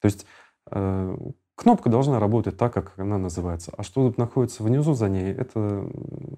То 0.00 0.06
есть 0.06 0.26
э, 0.70 1.16
Кнопка 1.62 1.88
должна 1.88 2.18
работать 2.18 2.56
так, 2.56 2.74
как 2.74 2.98
она 2.98 3.18
называется. 3.18 3.72
А 3.76 3.82
что 3.82 4.12
находится 4.16 4.62
внизу 4.62 4.94
за 4.94 5.08
ней, 5.08 5.32
это, 5.32 5.88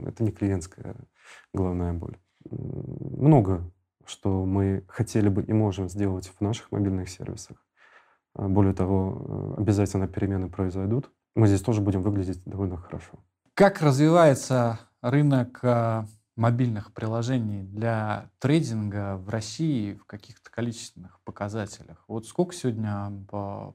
это 0.07 0.23
не 0.23 0.31
клиентская 0.31 0.95
главная 1.53 1.93
боль. 1.93 2.17
Много 2.51 3.65
что 4.07 4.45
мы 4.45 4.85
хотели 4.89 5.29
бы 5.29 5.43
и 5.43 5.53
можем 5.53 5.89
сделать 5.89 6.31
в 6.39 6.41
наших 6.41 6.71
мобильных 6.73 7.09
сервисах. 7.09 7.57
А, 8.35 8.49
более 8.49 8.75
того, 8.75 9.55
э, 9.57 9.61
обязательно 9.61 10.09
перемены 10.09 10.49
произойдут. 10.49 11.11
Мы 11.35 11.49
здесь 11.49 11.63
тоже 11.63 11.81
будем 11.81 12.03
выглядеть 12.03 12.43
довольно 12.45 12.77
хорошо. 12.77 13.19
Как 13.55 13.81
развивается 13.81 14.81
рынок 15.01 15.61
а, 15.63 16.07
мобильных 16.37 16.93
приложений 16.93 17.65
для 17.65 18.31
трейдинга 18.39 19.17
в 19.17 19.29
России 19.29 19.95
в 19.95 20.05
каких-то 20.05 20.51
количественных 20.51 21.21
показателях? 21.25 22.05
Вот 22.09 22.27
сколько 22.27 22.55
сегодня 22.55 23.13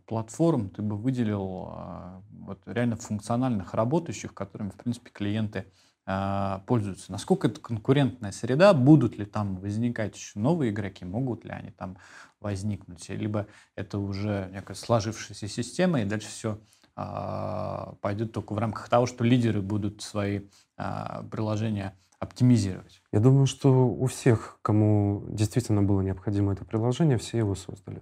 платформ 0.06 0.70
ты 0.70 0.82
бы 0.82 0.98
выделил 0.98 1.70
а, 1.72 2.22
вот, 2.32 2.62
реально 2.66 2.98
функциональных 2.98 3.74
работающих, 3.74 4.34
которыми, 4.34 4.70
в 4.70 4.76
принципе, 4.76 5.10
клиенты 5.12 5.66
а, 6.06 6.64
пользуются. 6.66 7.12
Насколько 7.12 7.48
это 7.48 7.62
конкурентная 7.62 8.32
среда, 8.32 8.74
будут 8.74 9.18
ли 9.18 9.26
там 9.26 9.58
возникать 9.58 10.16
еще 10.16 10.40
новые 10.40 10.72
игроки, 10.72 11.06
могут 11.06 11.46
ли 11.46 11.52
они 11.52 11.72
там 11.72 11.98
возникнуть, 12.40 13.08
либо 13.10 13.48
это 13.76 14.00
уже 14.00 14.50
некая 14.52 14.74
сложившаяся 14.74 15.48
система, 15.48 16.02
и 16.02 16.06
дальше 16.06 16.28
все 16.28 16.60
а, 16.96 17.96
пойдет 18.02 18.34
только 18.34 18.54
в 18.54 18.58
рамках 18.58 18.90
того, 18.90 19.06
что 19.06 19.24
лидеры 19.24 19.62
будут 19.62 20.02
свои 20.02 20.42
а, 20.76 21.24
приложения 21.32 21.96
оптимизировать. 22.20 23.02
Я 23.12 23.20
думаю, 23.20 23.46
что 23.46 23.88
у 23.88 24.06
всех, 24.08 24.60
кому 24.62 25.26
действительно 25.30 25.82
было 25.82 26.02
необходимо 26.02 26.54
это 26.54 26.66
приложение, 26.66 27.18
все 27.18 27.38
его 27.38 27.56
создали. 27.56 28.02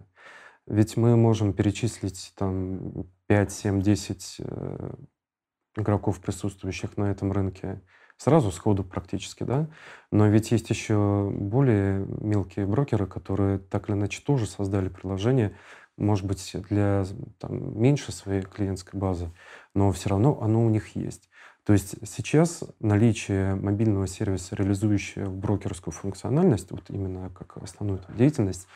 Ведь 0.66 0.98
мы 0.98 1.16
можем 1.16 1.54
перечислить 1.54 2.34
там 2.36 3.06
5, 3.28 3.52
7, 3.52 3.82
10 3.82 4.42
игроков, 5.78 6.20
присутствующих 6.20 6.98
на 6.98 7.12
этом 7.12 7.32
рынке, 7.32 7.82
сразу 8.18 8.52
сходу 8.52 8.84
практически, 8.84 9.44
да. 9.44 9.70
Но 10.12 10.28
ведь 10.28 10.52
есть 10.52 10.70
еще 10.70 11.30
более 11.32 12.06
мелкие 12.06 12.66
брокеры, 12.66 13.06
которые 13.06 13.60
так 13.60 13.88
или 13.88 13.96
иначе 13.96 14.22
тоже 14.26 14.48
создали 14.48 14.90
приложение, 14.90 15.56
может 15.98 16.26
быть, 16.26 16.56
для 16.70 17.06
там, 17.40 17.80
меньше 17.80 18.12
своей 18.12 18.42
клиентской 18.42 19.00
базы, 19.00 19.32
но 19.74 19.92
все 19.92 20.10
равно 20.10 20.42
оно 20.42 20.66
у 20.66 20.70
них 20.70 20.96
есть. 20.96 21.30
То 21.68 21.74
есть 21.74 21.96
сейчас 22.06 22.64
наличие 22.80 23.56
мобильного 23.56 24.08
сервиса, 24.08 24.56
реализующего 24.56 25.30
брокерскую 25.30 25.94
функциональность, 25.94 26.72
вот 26.72 26.84
именно 26.88 27.30
как 27.30 27.58
основную 27.58 28.00
деятельность, 28.18 28.68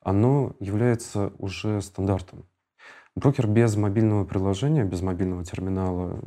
оно 0.00 0.54
является 0.60 1.32
уже 1.38 1.82
стандартом. 1.82 2.44
Брокер 3.16 3.48
без 3.48 3.74
мобильного 3.74 4.24
приложения, 4.24 4.84
без 4.84 5.00
мобильного 5.00 5.44
терминала, 5.44 6.20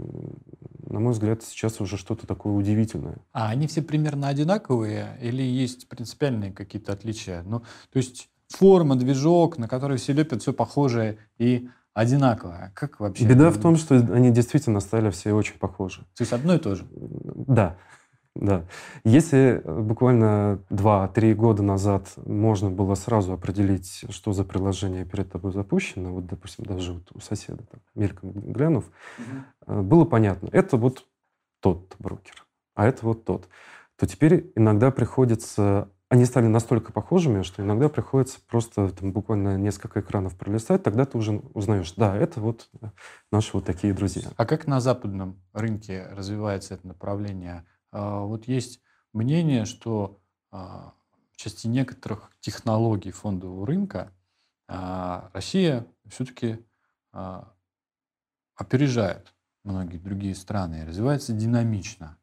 на 0.87 0.99
мой 0.99 1.13
взгляд, 1.13 1.41
сейчас 1.41 1.79
уже 1.79 1.95
что-то 1.95 2.27
такое 2.27 2.51
удивительное. 2.51 3.19
А 3.31 3.47
они 3.47 3.67
все 3.67 3.81
примерно 3.81 4.27
одинаковые 4.27 5.17
или 5.21 5.41
есть 5.41 5.87
принципиальные 5.87 6.51
какие-то 6.51 6.91
отличия? 6.91 7.43
Ну, 7.43 7.61
то 7.61 7.97
есть 7.97 8.29
форма, 8.49 8.97
движок, 8.97 9.57
на 9.57 9.69
который 9.69 9.95
все 9.95 10.11
лепят, 10.11 10.41
все 10.41 10.51
похожее 10.51 11.17
и 11.37 11.69
одинаковое. 11.99 12.71
Как 12.75 12.99
вообще? 12.99 13.25
Беда 13.25 13.51
в 13.51 13.57
том, 13.57 13.75
что 13.75 13.95
они 13.95 14.31
действительно 14.31 14.79
стали 14.79 15.09
все 15.09 15.33
очень 15.33 15.57
похожи. 15.59 16.01
То 16.15 16.21
есть 16.21 16.33
одно 16.33 16.55
и 16.55 16.59
то 16.59 16.75
же? 16.75 16.85
Да. 16.91 17.75
Да. 18.35 18.65
Если 19.03 19.61
э, 19.61 19.81
буквально 19.81 20.63
2-3 20.69 21.33
года 21.33 21.63
назад 21.63 22.13
можно 22.25 22.69
было 22.69 22.95
сразу 22.95 23.33
определить, 23.33 24.05
что 24.09 24.31
за 24.31 24.45
приложение 24.45 25.03
перед 25.03 25.29
тобой 25.31 25.51
запущено, 25.51 26.13
вот, 26.13 26.27
допустим, 26.27 26.65
даже 26.65 26.93
вот 26.93 27.11
у 27.13 27.19
соседа, 27.19 27.63
так, 27.69 27.81
мельком 27.95 28.31
глянув, 28.31 28.85
угу. 29.17 29.81
было 29.81 30.05
понятно, 30.05 30.47
это 30.53 30.77
вот 30.77 31.05
тот 31.59 31.95
брокер, 31.99 32.45
а 32.75 32.87
это 32.87 33.05
вот 33.05 33.25
тот, 33.25 33.49
то 33.97 34.05
теперь 34.05 34.53
иногда 34.55 34.91
приходится 34.91 35.89
они 36.09 36.25
стали 36.25 36.47
настолько 36.47 36.91
похожими, 36.91 37.43
что 37.43 37.61
иногда 37.61 37.87
приходится 37.87 38.39
просто 38.47 38.89
там, 38.89 39.11
буквально 39.11 39.57
несколько 39.57 40.01
экранов 40.01 40.35
пролистать, 40.35 40.81
тогда 40.81 41.05
ты 41.05 41.17
уже 41.17 41.33
узнаешь, 41.53 41.93
да, 41.95 42.17
это 42.17 42.41
вот 42.41 42.67
наши 43.31 43.51
вот 43.53 43.65
такие 43.65 43.93
друзья. 43.93 44.27
А 44.35 44.45
как 44.45 44.65
на 44.65 44.81
западном 44.81 45.39
рынке 45.53 46.07
развивается 46.11 46.73
это 46.73 46.87
направление? 46.87 47.63
А, 47.91 48.21
вот 48.21 48.47
есть 48.47 48.81
мнение, 49.13 49.65
что 49.65 50.19
а, 50.51 50.93
в 51.31 51.37
части 51.37 51.67
некоторых 51.67 52.31
технологий 52.39 53.11
фондового 53.11 53.67
рынка 53.67 54.11
а, 54.67 55.29
Россия 55.33 55.85
все-таки 56.07 56.59
опережает 58.55 59.33
многие 59.63 59.97
другие 59.97 60.35
страны 60.35 60.81
и 60.81 60.85
развивается 60.85 61.33
динамично. 61.33 62.17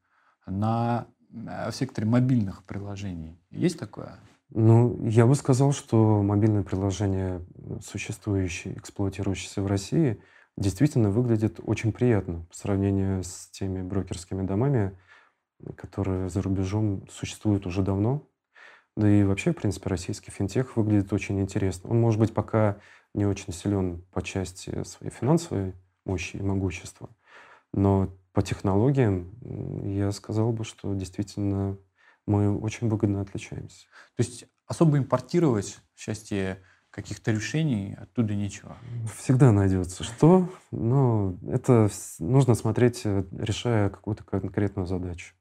На 0.46 1.08
в 1.30 1.72
секторе 1.72 2.06
мобильных 2.06 2.64
приложений 2.64 3.38
есть 3.50 3.78
такое? 3.78 4.18
Ну, 4.50 5.06
я 5.08 5.26
бы 5.26 5.34
сказал, 5.34 5.72
что 5.72 6.22
мобильные 6.22 6.62
приложения, 6.62 7.44
существующие, 7.82 8.78
эксплуатирующиеся 8.78 9.60
в 9.60 9.66
России, 9.66 10.20
действительно 10.56 11.10
выглядят 11.10 11.60
очень 11.62 11.92
приятно 11.92 12.46
по 12.48 12.56
сравнению 12.56 13.22
с 13.24 13.48
теми 13.50 13.82
брокерскими 13.82 14.46
домами, 14.46 14.96
которые 15.76 16.28
за 16.28 16.42
рубежом 16.42 17.06
существуют 17.10 17.66
уже 17.66 17.82
давно. 17.82 18.22
Да 18.96 19.08
и 19.10 19.24
вообще, 19.24 19.52
в 19.52 19.56
принципе, 19.56 19.90
российский 19.90 20.30
финтех 20.30 20.76
выглядит 20.76 21.12
очень 21.12 21.40
интересно. 21.40 21.90
Он, 21.90 22.00
может 22.00 22.18
быть, 22.18 22.32
пока 22.32 22.78
не 23.14 23.26
очень 23.26 23.52
силен 23.52 24.02
по 24.12 24.22
части 24.22 24.84
своей 24.84 25.12
финансовой 25.12 25.74
мощи 26.04 26.36
и 26.36 26.42
могущества, 26.42 27.10
но 27.72 28.16
по 28.36 28.42
технологиям 28.42 29.32
я 29.82 30.12
сказал 30.12 30.52
бы, 30.52 30.62
что 30.62 30.92
действительно 30.92 31.78
мы 32.26 32.54
очень 32.54 32.86
выгодно 32.86 33.22
отличаемся. 33.22 33.86
То 34.14 34.22
есть 34.22 34.44
особо 34.66 34.98
импортировать 34.98 35.78
в 35.94 35.98
части 35.98 36.58
каких-то 36.90 37.30
решений 37.30 37.96
оттуда 37.98 38.34
ничего? 38.34 38.76
Всегда 39.16 39.52
найдется 39.52 40.04
что, 40.04 40.50
но 40.70 41.38
это 41.48 41.88
нужно 42.18 42.54
смотреть, 42.54 43.06
э, 43.06 43.24
решая 43.32 43.88
какую-то 43.88 44.22
конкретную 44.24 44.86
задачу. 44.86 45.34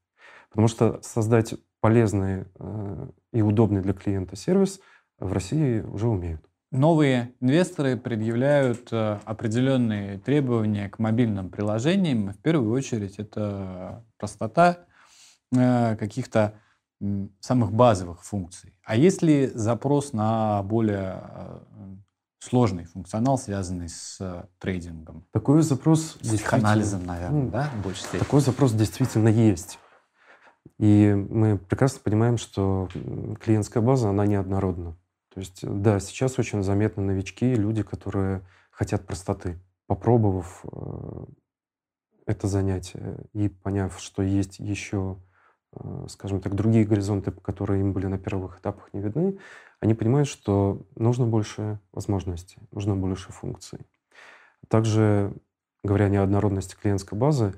Потому 0.49 0.69
что 0.69 1.01
создать 1.01 1.53
полезный 1.81 2.45
э, 2.57 3.09
и 3.33 3.41
удобный 3.41 3.81
для 3.81 3.91
клиента 3.91 4.37
сервис 4.37 4.79
в 5.19 5.33
России 5.33 5.81
уже 5.81 6.07
умеют. 6.07 6.49
Новые 6.75 7.33
инвесторы 7.39 7.95
предъявляют 7.95 8.89
э, 8.91 9.19
определенные 9.23 10.19
требования 10.19 10.89
к 10.89 10.99
мобильным 10.99 11.49
приложениям. 11.49 12.33
В 12.33 12.37
первую 12.37 12.73
очередь 12.73 13.17
это 13.17 14.03
простота 14.17 14.79
э, 15.55 15.95
каких-то 15.95 16.55
самых 17.39 17.71
базовых 17.71 18.23
функций. 18.23 18.73
А 18.83 18.97
есть 18.97 19.21
ли 19.21 19.47
запрос 19.47 20.11
на 20.11 20.63
более 20.63 21.23
сложный 22.39 22.85
функционал, 22.85 23.37
связанный 23.37 23.89
с 23.89 24.47
трейдингом? 24.59 25.25
Такой 25.31 25.61
запрос... 25.61 26.17
С 26.21 26.53
анализом, 26.53 27.05
наверное, 27.05 27.43
ну, 27.43 27.49
да, 27.51 27.69
в 27.77 27.83
большей 27.83 28.01
степени? 28.01 28.19
Такой 28.19 28.41
запрос 28.41 28.73
действительно 28.73 29.29
есть. 29.29 29.79
И 30.77 31.13
мы 31.13 31.57
прекрасно 31.57 32.01
понимаем, 32.03 32.37
что 32.37 32.89
клиентская 33.41 33.81
база, 33.81 34.09
она 34.09 34.25
неоднородна. 34.25 34.97
То 35.35 35.41
есть, 35.41 35.67
да, 35.67 35.99
сейчас 35.99 36.39
очень 36.39 36.63
заметны 36.63 37.03
новички, 37.03 37.55
люди, 37.55 37.83
которые 37.83 38.41
хотят 38.71 39.05
простоты. 39.05 39.59
Попробовав 39.85 40.63
э, 40.63 41.25
это 42.25 42.47
занятие 42.47 43.27
и 43.33 43.49
поняв, 43.49 43.99
что 43.99 44.23
есть 44.23 44.59
еще, 44.59 45.17
э, 45.73 46.05
скажем 46.07 46.39
так, 46.39 46.55
другие 46.55 46.85
горизонты, 46.85 47.31
которые 47.31 47.81
им 47.81 47.91
были 47.91 48.05
на 48.05 48.17
первых 48.17 48.59
этапах 48.59 48.93
не 48.93 49.01
видны, 49.01 49.37
они 49.81 49.93
понимают, 49.93 50.29
что 50.29 50.87
нужно 50.95 51.27
больше 51.27 51.81
возможностей, 51.91 52.59
нужно 52.71 52.95
больше 52.95 53.33
функций. 53.33 53.79
Также, 54.69 55.35
говоря 55.83 56.05
о 56.05 56.09
неоднородности 56.09 56.77
клиентской 56.81 57.17
базы, 57.17 57.53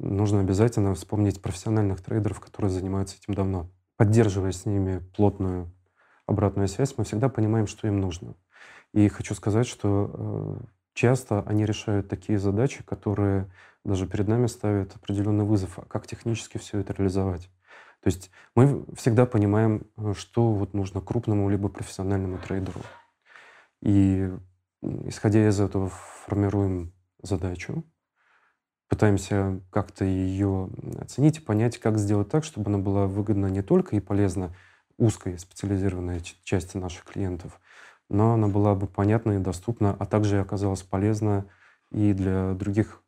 нужно 0.00 0.40
обязательно 0.40 0.92
вспомнить 0.94 1.40
профессиональных 1.40 2.02
трейдеров, 2.02 2.40
которые 2.40 2.72
занимаются 2.72 3.16
этим 3.16 3.34
давно. 3.34 3.70
Поддерживая 3.96 4.50
с 4.50 4.66
ними 4.66 4.98
плотную 5.14 5.72
обратную 6.26 6.68
связь, 6.68 6.94
мы 6.96 7.04
всегда 7.04 7.28
понимаем, 7.28 7.66
что 7.66 7.86
им 7.86 8.00
нужно. 8.00 8.34
И 8.92 9.08
хочу 9.08 9.34
сказать, 9.34 9.66
что 9.66 10.10
э, 10.12 10.66
часто 10.94 11.42
они 11.42 11.64
решают 11.64 12.08
такие 12.08 12.38
задачи, 12.38 12.82
которые 12.82 13.50
даже 13.84 14.06
перед 14.06 14.26
нами 14.28 14.46
ставят 14.46 14.94
определенный 14.96 15.44
вызов, 15.44 15.78
а 15.78 15.84
как 15.84 16.06
технически 16.06 16.58
все 16.58 16.78
это 16.80 16.92
реализовать. 16.92 17.50
То 18.00 18.08
есть 18.08 18.30
мы 18.54 18.84
всегда 18.96 19.26
понимаем, 19.26 19.86
э, 19.96 20.14
что 20.16 20.52
вот 20.52 20.74
нужно 20.74 21.00
крупному 21.00 21.48
либо 21.48 21.68
профессиональному 21.68 22.38
трейдеру. 22.38 22.80
И 23.82 24.32
исходя 24.82 25.48
из 25.48 25.60
этого 25.60 25.88
формируем 25.88 26.92
задачу, 27.22 27.84
пытаемся 28.88 29.60
как-то 29.70 30.04
ее 30.04 30.70
оценить 31.00 31.38
и 31.38 31.40
понять, 31.40 31.78
как 31.78 31.98
сделать 31.98 32.28
так, 32.28 32.44
чтобы 32.44 32.70
она 32.70 32.78
была 32.78 33.06
выгодна 33.06 33.46
не 33.46 33.62
только 33.62 33.96
и 33.96 34.00
полезна 34.00 34.54
узкой 34.98 35.38
специализированной 35.38 36.20
части 36.42 36.76
наших 36.76 37.04
клиентов, 37.04 37.60
но 38.08 38.34
она 38.34 38.48
была 38.48 38.74
бы 38.74 38.86
понятна 38.86 39.32
и 39.32 39.38
доступна, 39.38 39.94
а 39.98 40.06
также 40.06 40.40
оказалась 40.40 40.82
полезна 40.82 41.46
и 41.90 42.12
для 42.12 42.54
других 42.54 43.02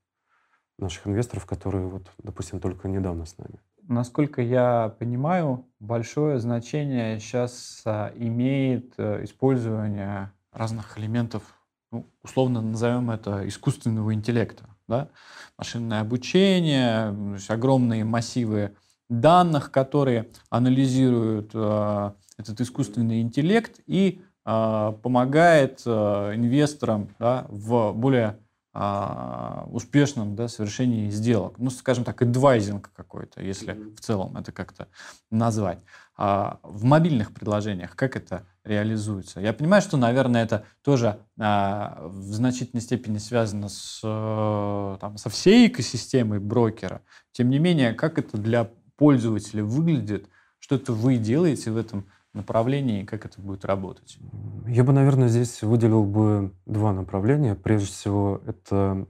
наших 0.78 1.06
инвесторов, 1.06 1.46
которые, 1.46 1.86
вот, 1.86 2.10
допустим, 2.18 2.60
только 2.60 2.88
недавно 2.88 3.26
с 3.26 3.36
нами. 3.38 3.60
Насколько 3.82 4.42
я 4.42 4.94
понимаю, 4.98 5.66
большое 5.80 6.38
значение 6.38 7.18
сейчас 7.20 7.82
а, 7.84 8.12
имеет 8.14 8.92
а, 8.98 9.24
использование 9.24 10.30
разных 10.52 10.98
элементов, 10.98 11.42
ну, 11.90 12.06
условно 12.22 12.60
назовем 12.60 13.10
это 13.10 13.48
искусственного 13.48 14.12
интеллекта. 14.12 14.68
Да? 14.88 15.08
Машинное 15.56 16.00
обучение, 16.00 17.14
огромные 17.48 18.04
массивы 18.04 18.76
данных, 19.08 19.70
которые 19.70 20.28
анализируют 20.50 21.50
э, 21.54 22.12
этот 22.36 22.60
искусственный 22.60 23.20
интеллект 23.20 23.80
и 23.86 24.20
э, 24.44 24.92
помогает 25.02 25.82
э, 25.86 25.90
инвесторам 26.34 27.08
да, 27.18 27.46
в 27.48 27.92
более 27.92 28.38
а, 28.80 29.66
успешном 29.72 30.36
да, 30.36 30.46
совершении 30.46 31.10
сделок. 31.10 31.58
Ну, 31.58 31.68
скажем 31.68 32.04
так, 32.04 32.22
адвайзинг 32.22 32.92
какой-то, 32.94 33.42
если 33.42 33.72
в 33.96 34.00
целом 34.00 34.36
это 34.36 34.52
как-то 34.52 34.86
назвать. 35.32 35.80
А 36.16 36.60
в 36.62 36.84
мобильных 36.84 37.32
приложениях 37.32 37.96
как 37.96 38.14
это 38.14 38.46
реализуется? 38.62 39.40
Я 39.40 39.52
понимаю, 39.52 39.82
что, 39.82 39.96
наверное, 39.96 40.44
это 40.44 40.64
тоже 40.84 41.18
а, 41.40 41.98
в 42.04 42.32
значительной 42.32 42.80
степени 42.80 43.18
связано 43.18 43.68
с, 43.68 44.00
там, 44.02 45.16
со 45.16 45.28
всей 45.28 45.66
экосистемой 45.66 46.38
брокера. 46.38 47.00
Тем 47.32 47.50
не 47.50 47.58
менее, 47.58 47.94
как 47.94 48.16
это 48.16 48.36
для 48.36 48.70
пользователя 48.98 49.64
выглядит, 49.64 50.28
что 50.58 50.74
это 50.74 50.92
вы 50.92 51.16
делаете 51.16 51.70
в 51.70 51.76
этом 51.76 52.06
направлении, 52.34 53.04
как 53.04 53.24
это 53.24 53.40
будет 53.40 53.64
работать? 53.64 54.18
Я 54.66 54.84
бы, 54.84 54.92
наверное, 54.92 55.28
здесь 55.28 55.62
выделил 55.62 56.04
бы 56.04 56.52
два 56.66 56.92
направления. 56.92 57.54
Прежде 57.54 57.86
всего, 57.86 58.42
это 58.46 59.06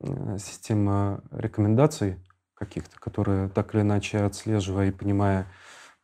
э, 0.00 0.36
система 0.38 1.24
рекомендаций 1.30 2.18
каких-то, 2.54 3.00
которые 3.00 3.48
так 3.48 3.74
или 3.74 3.82
иначе 3.82 4.18
отслеживая 4.18 4.88
и 4.88 4.92
понимая, 4.92 5.46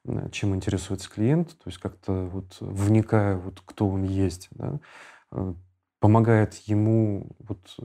э, 0.05 0.31
чем 0.33 0.55
интересуется 0.55 1.11
клиент, 1.11 1.51
то 1.51 1.69
есть 1.69 1.79
как-то 1.79 2.27
вот 2.27 2.57
вникая, 2.61 3.37
вот 3.37 3.63
кто 3.65 3.89
он 3.89 4.03
есть, 4.03 4.49
да, 4.51 4.81
э, 5.33 5.55
помогает 6.01 6.55
ему 6.67 7.31
вот 7.41 7.77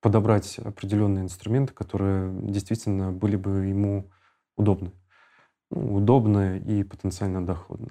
подобрать 0.00 0.58
определенные 0.60 1.24
инструменты, 1.24 1.74
которые 1.74 2.32
действительно 2.42 3.10
были 3.10 3.34
бы 3.34 3.66
ему 3.66 4.08
удобны 4.56 4.92
ну, 5.70 5.96
удобно 5.96 6.58
и 6.58 6.82
потенциально 6.82 7.44
доходно. 7.44 7.88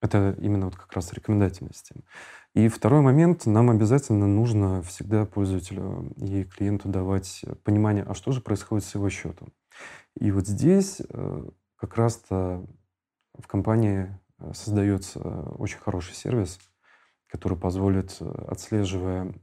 Это 0.00 0.36
именно 0.40 0.66
вот 0.66 0.76
как 0.76 0.92
раз 0.92 1.12
рекомендательная 1.12 1.72
система. 1.72 2.02
И 2.54 2.68
второй 2.68 3.00
момент, 3.00 3.46
нам 3.46 3.68
обязательно 3.68 4.26
нужно 4.26 4.82
всегда 4.82 5.26
пользователю 5.26 6.12
и 6.16 6.44
клиенту 6.44 6.88
давать 6.88 7.44
понимание, 7.64 8.04
а 8.04 8.14
что 8.14 8.30
же 8.30 8.40
происходит 8.40 8.84
с 8.84 8.94
его 8.94 9.10
счетом. 9.10 9.52
И 10.14 10.30
вот 10.30 10.46
здесь 10.46 11.00
э, 11.00 11.50
как 11.76 11.96
раз-то 11.96 12.64
в 13.36 13.46
компании 13.48 14.18
э, 14.38 14.52
создается 14.54 15.20
очень 15.20 15.78
хороший 15.78 16.14
сервис, 16.14 16.58
который 17.26 17.58
позволит, 17.58 18.16
э, 18.20 18.44
отслеживая 18.48 19.34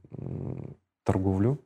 торговлю, 1.04 1.65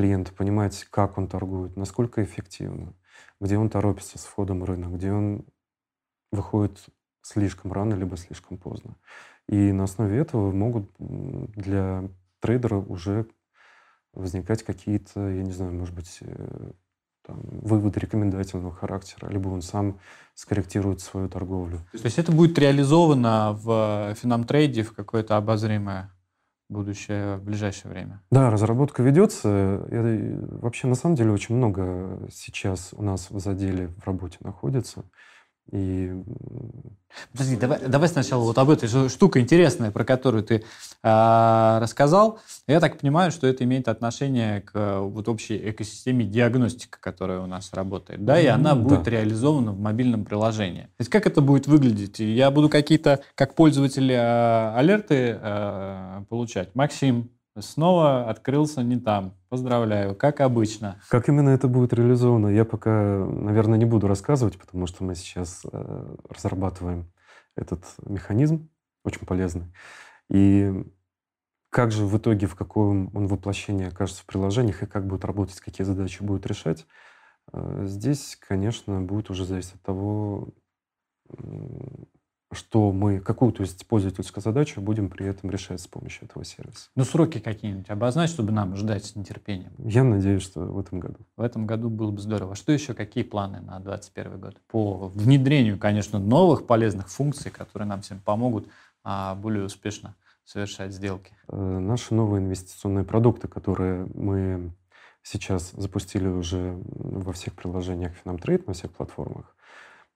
клиента 0.00 0.32
понимать, 0.32 0.86
как 0.88 1.18
он 1.18 1.28
торгует, 1.28 1.76
насколько 1.76 2.24
эффективно, 2.24 2.94
где 3.38 3.58
он 3.58 3.68
торопится 3.68 4.18
с 4.18 4.24
входом 4.24 4.60
в 4.60 4.64
рынок, 4.64 4.94
где 4.94 5.12
он 5.12 5.44
выходит 6.32 6.86
слишком 7.20 7.70
рано 7.70 7.92
либо 7.92 8.16
слишком 8.16 8.56
поздно. 8.56 8.96
И 9.46 9.72
на 9.72 9.84
основе 9.84 10.18
этого 10.18 10.52
могут 10.52 10.90
для 10.98 12.08
трейдера 12.40 12.76
уже 12.76 13.26
возникать 14.14 14.62
какие-то, 14.62 15.28
я 15.28 15.42
не 15.42 15.52
знаю, 15.52 15.74
может 15.74 15.94
быть, 15.94 16.16
э, 16.22 16.72
там, 17.26 17.42
выводы 17.42 18.00
рекомендательного 18.00 18.72
характера, 18.72 19.28
либо 19.28 19.48
он 19.48 19.60
сам 19.60 20.00
скорректирует 20.34 21.02
свою 21.02 21.28
торговлю. 21.28 21.76
То 21.92 22.04
есть 22.04 22.18
это 22.18 22.32
будет 22.32 22.58
реализовано 22.58 23.52
в 23.52 24.14
финам-трейде 24.14 24.82
в 24.82 24.94
какое-то 24.94 25.36
обозримое 25.36 26.10
будущее 26.70 27.36
в 27.36 27.42
ближайшее 27.44 27.92
время? 27.92 28.22
Да, 28.30 28.50
разработка 28.50 29.02
ведется. 29.02 29.86
И 29.90 30.36
вообще, 30.60 30.86
на 30.86 30.94
самом 30.94 31.16
деле, 31.16 31.32
очень 31.32 31.56
много 31.56 32.28
сейчас 32.32 32.90
у 32.92 33.02
нас 33.02 33.30
в 33.30 33.38
заделе 33.40 33.88
в 33.88 34.06
работе 34.06 34.38
находится. 34.40 35.04
И... 35.72 36.12
Подожди, 37.32 37.56
давай, 37.56 37.80
давай 37.86 38.08
сначала 38.08 38.42
вот 38.42 38.58
об 38.58 38.70
этой 38.70 38.88
штуке 39.08 39.40
интересная, 39.40 39.90
про 39.90 40.04
которую 40.04 40.44
ты 40.44 40.62
э, 41.02 41.78
рассказал. 41.80 42.38
Я 42.66 42.80
так 42.80 42.98
понимаю, 42.98 43.32
что 43.32 43.46
это 43.46 43.64
имеет 43.64 43.88
отношение 43.88 44.60
к 44.60 45.00
вот 45.00 45.28
общей 45.28 45.70
экосистеме 45.70 46.24
диагностики, 46.24 46.96
которая 47.00 47.40
у 47.40 47.46
нас 47.46 47.72
работает, 47.72 48.24
да, 48.24 48.40
и 48.40 48.46
она 48.46 48.72
mm, 48.72 48.80
будет 48.82 49.02
да. 49.04 49.10
реализована 49.10 49.72
в 49.72 49.80
мобильном 49.80 50.24
приложении. 50.24 50.82
То 50.82 51.00
есть 51.00 51.10
как 51.10 51.26
это 51.26 51.40
будет 51.40 51.66
выглядеть? 51.66 52.20
Я 52.20 52.50
буду 52.50 52.68
какие-то, 52.68 53.20
как 53.34 53.54
пользователь, 53.54 54.10
э, 54.10 54.74
алерты 54.74 55.38
э, 55.40 56.24
получать. 56.28 56.74
Максим, 56.74 57.30
Снова 57.60 58.28
открылся 58.28 58.82
не 58.82 58.98
там. 58.98 59.34
Поздравляю, 59.48 60.14
как 60.14 60.40
обычно. 60.40 61.00
Как 61.08 61.28
именно 61.28 61.50
это 61.50 61.68
будет 61.68 61.92
реализовано, 61.92 62.48
я 62.48 62.64
пока, 62.64 63.24
наверное, 63.26 63.78
не 63.78 63.84
буду 63.84 64.06
рассказывать, 64.06 64.58
потому 64.58 64.86
что 64.86 65.04
мы 65.04 65.14
сейчас 65.14 65.62
э, 65.70 66.16
разрабатываем 66.28 67.10
этот 67.56 67.84
механизм, 68.04 68.68
очень 69.04 69.26
полезный. 69.26 69.72
И 70.28 70.84
как 71.70 71.92
же 71.92 72.04
в 72.04 72.16
итоге, 72.18 72.46
в 72.46 72.54
каком 72.54 73.10
он 73.14 73.26
воплощении 73.26 73.86
окажется 73.86 74.22
в 74.22 74.26
приложениях 74.26 74.82
и 74.82 74.86
как 74.86 75.06
будет 75.06 75.24
работать, 75.24 75.60
какие 75.60 75.84
задачи 75.84 76.22
будет 76.22 76.46
решать, 76.46 76.86
э, 77.52 77.84
здесь, 77.86 78.36
конечно, 78.40 79.00
будет 79.00 79.30
уже 79.30 79.44
зависеть 79.44 79.74
от 79.74 79.82
того, 79.82 80.48
что 82.52 82.90
мы, 82.90 83.20
какую 83.20 83.52
то 83.52 83.62
есть 83.62 83.86
пользовательскую 83.86 84.42
задачу 84.42 84.80
будем 84.80 85.08
при 85.08 85.26
этом 85.26 85.50
решать 85.50 85.80
с 85.80 85.86
помощью 85.86 86.24
этого 86.24 86.44
сервиса. 86.44 86.88
Ну, 86.96 87.04
сроки 87.04 87.38
какие-нибудь 87.38 87.88
обозначь, 87.90 88.30
чтобы 88.30 88.50
нам 88.50 88.76
ждать 88.76 89.04
с 89.04 89.14
нетерпением. 89.14 89.72
Я 89.78 90.02
надеюсь, 90.02 90.42
что 90.42 90.60
в 90.60 90.78
этом 90.78 90.98
году. 90.98 91.18
В 91.36 91.42
этом 91.42 91.66
году 91.66 91.88
было 91.90 92.10
бы 92.10 92.20
здорово. 92.20 92.56
Что 92.56 92.72
еще, 92.72 92.94
какие 92.94 93.22
планы 93.22 93.60
на 93.60 93.78
2021 93.78 94.40
год? 94.40 94.56
По 94.66 95.08
внедрению, 95.08 95.78
конечно, 95.78 96.18
новых 96.18 96.66
полезных 96.66 97.08
функций, 97.08 97.52
которые 97.52 97.88
нам 97.88 98.02
всем 98.02 98.20
помогут 98.20 98.66
а, 99.04 99.36
более 99.36 99.64
успешно 99.64 100.16
совершать 100.44 100.92
сделки. 100.92 101.32
Э, 101.48 101.56
наши 101.56 102.14
новые 102.14 102.42
инвестиционные 102.42 103.04
продукты, 103.04 103.46
которые 103.46 104.08
мы 104.14 104.72
сейчас 105.22 105.70
запустили 105.72 106.26
уже 106.26 106.76
во 106.84 107.32
всех 107.32 107.54
приложениях 107.54 108.12
FinamTrade, 108.24 108.64
на 108.66 108.72
всех 108.72 108.90
платформах, 108.90 109.54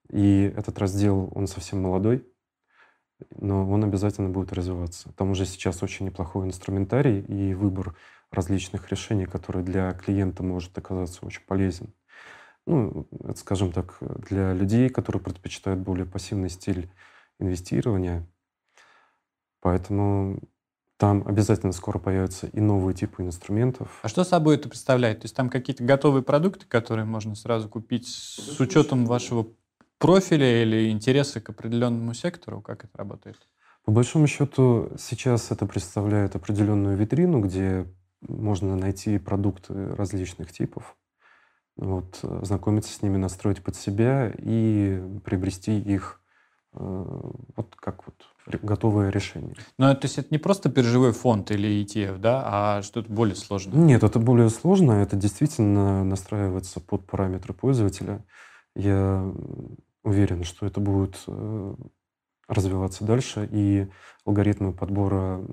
и 0.09 0.53
этот 0.55 0.79
раздел, 0.79 1.31
он 1.33 1.47
совсем 1.47 1.81
молодой, 1.81 2.27
но 3.31 3.69
он 3.69 3.83
обязательно 3.83 4.29
будет 4.29 4.53
развиваться. 4.53 5.11
Там 5.13 5.31
уже 5.31 5.45
сейчас 5.45 5.81
очень 5.83 6.05
неплохой 6.05 6.47
инструментарий 6.47 7.21
и 7.21 7.53
выбор 7.53 7.95
различных 8.31 8.89
решений, 8.89 9.25
которые 9.25 9.63
для 9.63 9.93
клиента 9.93 10.43
может 10.43 10.77
оказаться 10.77 11.25
очень 11.25 11.43
полезен. 11.45 11.93
Ну, 12.67 13.07
это, 13.23 13.39
скажем 13.39 13.71
так, 13.71 13.97
для 14.01 14.53
людей, 14.53 14.89
которые 14.89 15.21
предпочитают 15.21 15.79
более 15.79 16.05
пассивный 16.05 16.49
стиль 16.49 16.91
инвестирования. 17.39 18.27
Поэтому 19.61 20.39
там 20.97 21.27
обязательно 21.27 21.73
скоро 21.73 21.99
появятся 21.99 22.47
и 22.47 22.59
новые 22.59 22.95
типы 22.95 23.23
инструментов. 23.23 23.99
А 24.01 24.07
что 24.07 24.23
собой 24.23 24.55
это 24.55 24.69
представляет? 24.69 25.19
То 25.21 25.25
есть 25.25 25.35
там 25.35 25.49
какие-то 25.49 25.83
готовые 25.83 26.23
продукты, 26.23 26.65
которые 26.65 27.05
можно 27.05 27.35
сразу 27.35 27.67
купить 27.69 28.07
с 28.07 28.59
учетом 28.59 29.05
вашего 29.05 29.47
профиля 29.97 30.63
или 30.63 30.89
интереса 30.89 31.41
к 31.41 31.49
определенному 31.49 32.13
сектору? 32.13 32.61
Как 32.61 32.83
это 32.85 32.97
работает? 32.97 33.37
По 33.85 33.91
большому 33.91 34.27
счету, 34.27 34.91
сейчас 34.97 35.51
это 35.51 35.65
представляет 35.67 36.35
определенную 36.35 36.97
витрину, 36.97 37.39
где 37.39 37.85
можно 38.21 38.75
найти 38.75 39.19
продукты 39.19 39.95
различных 39.95 40.51
типов, 40.51 40.95
вот, 41.77 42.19
знакомиться 42.41 42.91
с 42.91 43.01
ними, 43.03 43.17
настроить 43.17 43.63
под 43.63 43.75
себя 43.75 44.33
и 44.35 45.01
приобрести 45.23 45.79
их 45.79 46.19
э, 46.73 46.79
вот 46.79 47.75
как 47.75 48.07
вот 48.07 48.15
готовое 48.63 49.09
решение. 49.09 49.55
Но 49.77 49.93
то 49.93 50.05
есть 50.05 50.17
это 50.17 50.29
не 50.31 50.37
просто 50.37 50.69
биржевой 50.69 51.11
фонд 51.11 51.51
или 51.51 51.83
ETF, 51.83 52.17
да, 52.17 52.43
а 52.45 52.81
что-то 52.81 53.11
более 53.11 53.35
сложное? 53.35 53.77
Нет, 53.77 54.03
это 54.03 54.19
более 54.19 54.49
сложно. 54.49 54.93
Это 54.93 55.15
действительно 55.15 56.03
настраивается 56.03 56.79
под 56.79 57.05
параметры 57.05 57.53
пользователя. 57.53 58.23
Я 58.75 59.31
уверен, 60.03 60.43
что 60.43 60.65
это 60.65 60.79
будет 60.79 61.17
э, 61.27 61.75
развиваться 62.47 63.03
дальше, 63.03 63.47
и 63.51 63.87
алгоритмы 64.25 64.73
подбора 64.73 65.43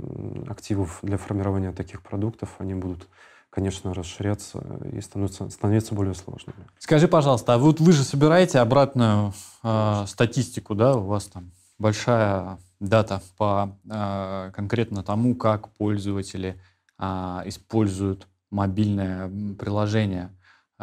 активов 0.48 0.98
для 1.02 1.16
формирования 1.16 1.72
таких 1.72 2.02
продуктов, 2.02 2.56
они 2.58 2.74
будут, 2.74 3.08
конечно, 3.50 3.94
расширяться 3.94 4.58
и 4.92 5.00
становятся, 5.00 5.48
становиться 5.48 5.94
более 5.94 6.14
сложными. 6.14 6.66
Скажи, 6.78 7.08
пожалуйста, 7.08 7.54
а 7.54 7.58
вот 7.58 7.80
вы 7.80 7.92
же 7.92 8.04
собираете 8.04 8.58
обратную 8.58 9.32
э, 9.62 10.04
статистику, 10.06 10.74
да, 10.74 10.96
у 10.96 11.06
вас 11.06 11.26
там 11.26 11.52
большая 11.78 12.58
дата 12.80 13.22
по 13.38 13.78
э, 13.88 14.50
конкретно 14.54 15.02
тому, 15.02 15.34
как 15.34 15.68
пользователи 15.70 16.60
а, 17.04 17.42
используют 17.46 18.28
мобильное 18.50 19.28
приложение. 19.58 20.30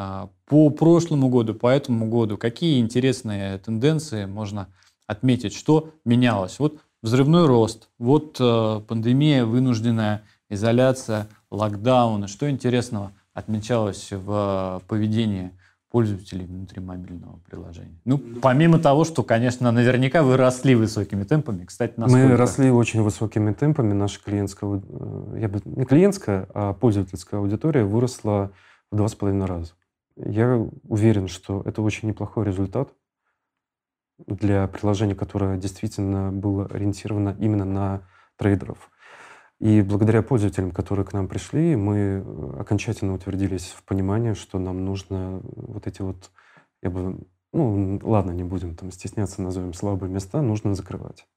А, 0.01 0.29
по 0.45 0.69
прошлому 0.69 1.27
году, 1.27 1.53
по 1.53 1.67
этому 1.67 2.07
году, 2.07 2.37
какие 2.37 2.79
интересные 2.79 3.57
тенденции 3.57 4.23
можно 4.23 4.69
отметить, 5.07 5.53
что 5.53 5.89
менялось? 6.05 6.57
Вот 6.57 6.79
взрывной 7.01 7.47
рост, 7.47 7.89
вот 7.97 8.37
э, 8.39 8.79
пандемия, 8.87 9.43
вынужденная 9.43 10.23
изоляция, 10.49 11.27
локдауны. 11.51 12.29
Что 12.29 12.49
интересного 12.49 13.11
отмечалось 13.33 14.07
в 14.11 14.81
поведении 14.87 15.51
пользователей 15.91 16.45
внутри 16.45 16.79
мобильного 16.79 17.41
приложения. 17.49 17.99
Ну, 18.05 18.19
помимо 18.41 18.79
того, 18.79 19.03
что, 19.03 19.23
конечно, 19.23 19.69
наверняка 19.69 20.23
вы 20.23 20.37
росли 20.37 20.75
высокими 20.75 21.25
темпами. 21.25 21.65
Кстати, 21.65 21.95
насколько... 21.97 22.25
Мы 22.25 22.37
росли 22.37 22.71
очень 22.71 23.01
высокими 23.01 23.51
темпами. 23.51 23.91
Наша 23.91 24.23
клиентская, 24.23 24.81
э, 24.81 25.39
я 25.41 25.49
бы, 25.49 25.59
не 25.65 25.83
клиентская, 25.83 26.47
а 26.53 26.71
пользовательская 26.71 27.41
аудитория 27.41 27.83
выросла 27.83 28.51
в 28.91 28.95
два 28.95 29.09
с 29.09 29.15
половиной 29.15 29.45
раза. 29.45 29.73
Я 30.25 30.67
уверен, 30.83 31.27
что 31.29 31.61
это 31.65 31.81
очень 31.81 32.09
неплохой 32.09 32.45
результат 32.45 32.93
для 34.17 34.67
приложения, 34.67 35.15
которое 35.15 35.57
действительно 35.57 36.31
было 36.31 36.65
ориентировано 36.65 37.37
именно 37.39 37.63
на 37.63 38.07
трейдеров. 38.35 38.91
И 39.59 39.81
благодаря 39.81 40.21
пользователям, 40.21 40.71
которые 40.71 41.05
к 41.05 41.13
нам 41.13 41.27
пришли, 41.27 41.75
мы 41.75 41.97
э, 41.97 42.59
окончательно 42.59 43.13
утвердились 43.13 43.69
в 43.69 43.83
понимании, 43.83 44.33
что 44.33 44.57
нам 44.59 44.85
нужно 44.85 45.41
вот 45.43 45.87
эти 45.87 46.01
вот, 46.01 46.31
я 46.81 46.89
бы, 46.89 47.19
ну, 47.51 47.99
ладно, 48.03 48.31
не 48.31 48.43
будем 48.43 48.75
там 48.75 48.91
стесняться, 48.91 49.41
назовем 49.41 49.73
слабые 49.73 50.09
места, 50.09 50.41
нужно 50.41 50.75
закрывать. 50.75 51.27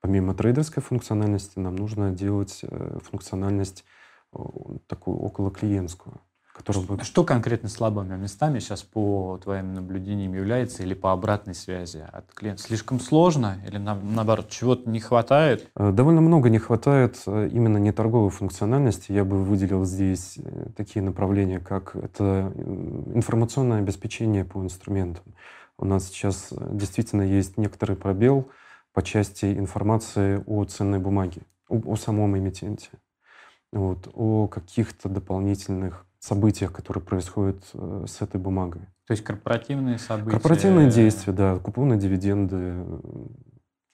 Помимо 0.00 0.34
трейдерской 0.34 0.82
функциональности, 0.82 1.58
нам 1.58 1.74
нужно 1.74 2.12
делать 2.12 2.60
э, 2.62 2.98
функциональность 3.02 3.84
такую 4.86 5.18
около 5.18 5.50
клиентскую. 5.50 6.20
Который 6.56 6.82
что, 6.84 7.04
Что 7.04 7.24
конкретно 7.24 7.68
слабыми 7.68 8.16
местами 8.16 8.60
сейчас 8.60 8.82
по 8.82 9.38
твоим 9.42 9.74
наблюдениям 9.74 10.32
является 10.32 10.82
или 10.82 10.94
по 10.94 11.12
обратной 11.12 11.54
связи 11.54 12.02
от 12.10 12.32
клиента? 12.32 12.62
Слишком 12.62 12.98
сложно 12.98 13.58
или 13.66 13.76
на, 13.76 13.94
наоборот 13.94 14.48
чего-то 14.48 14.88
не 14.88 14.98
хватает? 14.98 15.68
Э, 15.76 15.92
довольно 15.92 16.22
много 16.22 16.48
не 16.48 16.58
хватает 16.58 17.20
э, 17.26 17.50
именно 17.52 17.76
не 17.76 17.92
торговой 17.92 18.30
функциональности. 18.30 19.12
Я 19.12 19.26
бы 19.26 19.44
выделил 19.44 19.84
здесь 19.84 20.38
э, 20.38 20.68
такие 20.74 21.02
направления, 21.02 21.60
как 21.60 21.94
это 21.94 22.50
информационное 23.14 23.80
обеспечение 23.80 24.46
по 24.46 24.62
инструментам. 24.62 25.24
У 25.76 25.84
нас 25.84 26.06
сейчас 26.06 26.54
действительно 26.70 27.22
есть 27.22 27.58
некоторый 27.58 27.96
пробел 27.96 28.48
по 28.94 29.02
части 29.02 29.44
информации 29.44 30.42
о 30.46 30.64
ценной 30.64 31.00
бумаге, 31.00 31.42
о, 31.68 31.92
о 31.92 31.96
самом 31.96 32.38
эмитенте, 32.38 32.88
вот, 33.72 34.08
о 34.14 34.48
каких-то 34.48 35.10
дополнительных 35.10 36.05
событиях, 36.18 36.72
которые 36.72 37.02
происходят 37.02 37.64
э, 37.74 38.04
с 38.06 38.22
этой 38.22 38.40
бумагой. 38.40 38.82
То 39.06 39.12
есть 39.12 39.22
корпоративные 39.22 39.98
события? 39.98 40.30
Корпоративные 40.30 40.90
действия, 40.90 41.32
да, 41.32 41.58
купоны, 41.58 41.96
дивиденды. 41.96 42.84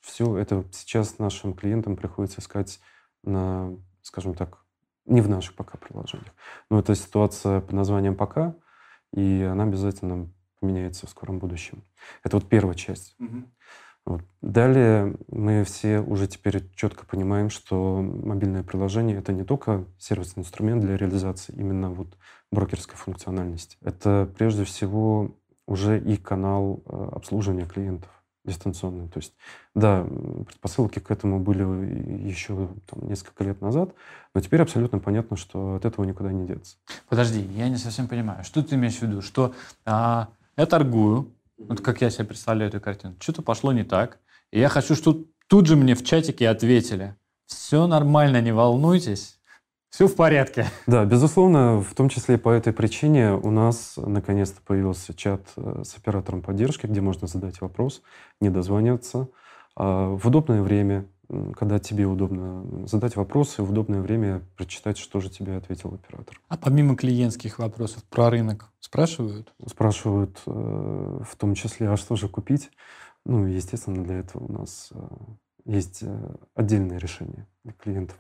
Все 0.01 0.37
это 0.37 0.65
сейчас 0.73 1.19
нашим 1.19 1.55
клиентам 1.55 1.97
приходится 1.97 2.41
искать 2.41 2.81
на, 3.23 3.77
скажем 4.03 4.35
так, 4.35 4.65
не 5.05 5.21
в 5.21 5.29
наших 5.29 5.55
пока 5.55 5.79
приложениях. 5.79 6.33
Но 6.71 6.79
это 6.79 6.95
ситуация 6.95 7.61
под 7.61 7.73
названием 7.73 8.17
«пока», 8.17 8.55
и 9.13 9.43
она 9.43 9.65
обязательно 9.65 10.33
поменяется 10.61 11.07
в 11.07 11.11
скором 11.11 11.39
будущем. 11.39 11.85
Это 12.23 12.37
вот 12.37 12.49
первая 12.49 12.75
часть. 12.75 13.17
Угу. 13.19 13.45
Вот. 14.05 14.23
Далее 14.41 15.17
мы 15.29 15.62
все 15.65 16.01
уже 16.01 16.27
теперь 16.27 16.69
четко 16.75 17.07
понимаем, 17.07 17.51
что 17.51 18.03
мобильное 18.03 18.65
приложение— 18.65 19.17
это 19.19 19.33
не 19.33 19.45
только 19.45 19.85
сервисный 19.99 20.43
инструмент 20.43 20.83
для 20.83 20.97
реализации 20.97 21.55
именно 21.57 21.91
вот 21.91 22.17
брокерской 22.51 22.97
функциональности. 22.97 23.77
Это 23.81 24.29
прежде 24.37 24.65
всего 24.65 25.37
уже 25.67 26.01
и 26.01 26.17
канал 26.17 26.83
э, 26.85 27.09
обслуживания 27.12 27.67
клиентов 27.67 28.11
дистанционный. 28.45 29.09
То 29.09 29.19
есть, 29.19 29.35
да, 29.75 30.05
предпосылки 30.47 30.99
к 30.99 31.11
этому 31.11 31.38
были 31.38 31.62
еще 32.29 32.71
там, 32.87 33.09
несколько 33.09 33.45
лет 33.45 33.61
назад, 33.61 33.95
но 34.35 34.41
теперь 34.41 34.62
абсолютно 34.62 34.99
понятно, 34.99 35.37
что 35.37 35.77
от 35.77 35.85
этого 35.85 36.05
никуда 36.05 36.33
не 36.33 36.47
деться. 36.47 36.77
Подожди, 37.09 37.41
я 37.41 37.69
не 37.69 37.77
совсем 37.77 38.09
понимаю. 38.09 38.43
Что 38.45 38.62
ты 38.62 38.75
имеешь 38.75 38.99
в 38.99 39.03
виду? 39.03 39.23
Что 39.23 39.55
а, 39.85 40.29
я 40.57 40.67
торгую, 40.67 41.33
вот 41.68 41.81
как 41.81 42.01
я 42.01 42.11
себе 42.11 42.27
представляю 42.27 42.70
эту 42.70 42.81
картину. 42.81 43.16
Что-то 43.20 43.42
пошло 43.42 43.72
не 43.72 43.85
так. 43.85 44.18
И 44.51 44.61
я 44.61 44.68
хочу, 44.68 44.94
чтобы 44.94 45.27
тут 45.48 45.66
же 45.66 45.77
мне 45.77 45.94
в 45.94 46.05
чатике 46.05 46.48
ответили. 46.48 47.16
Все 47.46 47.87
нормально, 47.87 48.40
не 48.40 48.53
волнуйтесь. 48.53 49.38
Все 49.90 50.07
в 50.07 50.16
порядке. 50.16 50.66
Да, 50.87 51.05
безусловно, 51.05 51.81
в 51.81 51.94
том 51.94 52.09
числе 52.09 52.38
по 52.38 52.48
этой 52.48 52.72
причине 52.72 53.33
у 53.33 53.51
нас 53.51 53.94
наконец-то 53.96 54.61
появился 54.62 55.14
чат 55.14 55.42
э, 55.57 55.83
с 55.85 55.96
оператором 55.96 56.40
поддержки, 56.42 56.87
где 56.87 57.01
можно 57.01 57.27
задать 57.27 57.61
вопрос, 57.61 58.03
не 58.40 58.48
дозваниваться 58.48 59.29
а 59.75 60.09
в 60.09 60.27
удобное 60.27 60.62
время, 60.62 61.07
когда 61.55 61.79
тебе 61.79 62.07
удобно 62.07 62.87
задать 62.87 63.16
вопросы, 63.16 63.62
в 63.62 63.71
удобное 63.71 64.01
время 64.01 64.42
прочитать, 64.57 64.99
что 64.99 65.21
же 65.21 65.31
тебе 65.31 65.57
ответил 65.57 65.95
оператор. 65.95 66.40
А 66.49 66.57
помимо 66.57 66.97
клиентских 66.97 67.59
вопросов 67.59 68.05
про 68.05 68.31
рынок 68.31 68.71
спрашивают? 68.81 69.53
Спрашивают 69.66 70.42
э, 70.47 70.51
в 70.51 71.37
том 71.37 71.55
числе, 71.55 71.88
а 71.88 71.97
что 71.97 72.16
же 72.16 72.29
купить? 72.29 72.71
Ну, 73.25 73.47
естественно, 73.47 74.03
для 74.03 74.18
этого 74.18 74.45
у 74.45 74.53
нас 74.53 74.90
э, 74.92 74.99
есть 75.64 76.03
э, 76.03 76.35
отдельное 76.55 76.99
решение 76.99 77.47
для 77.64 77.73
клиентов. 77.73 78.18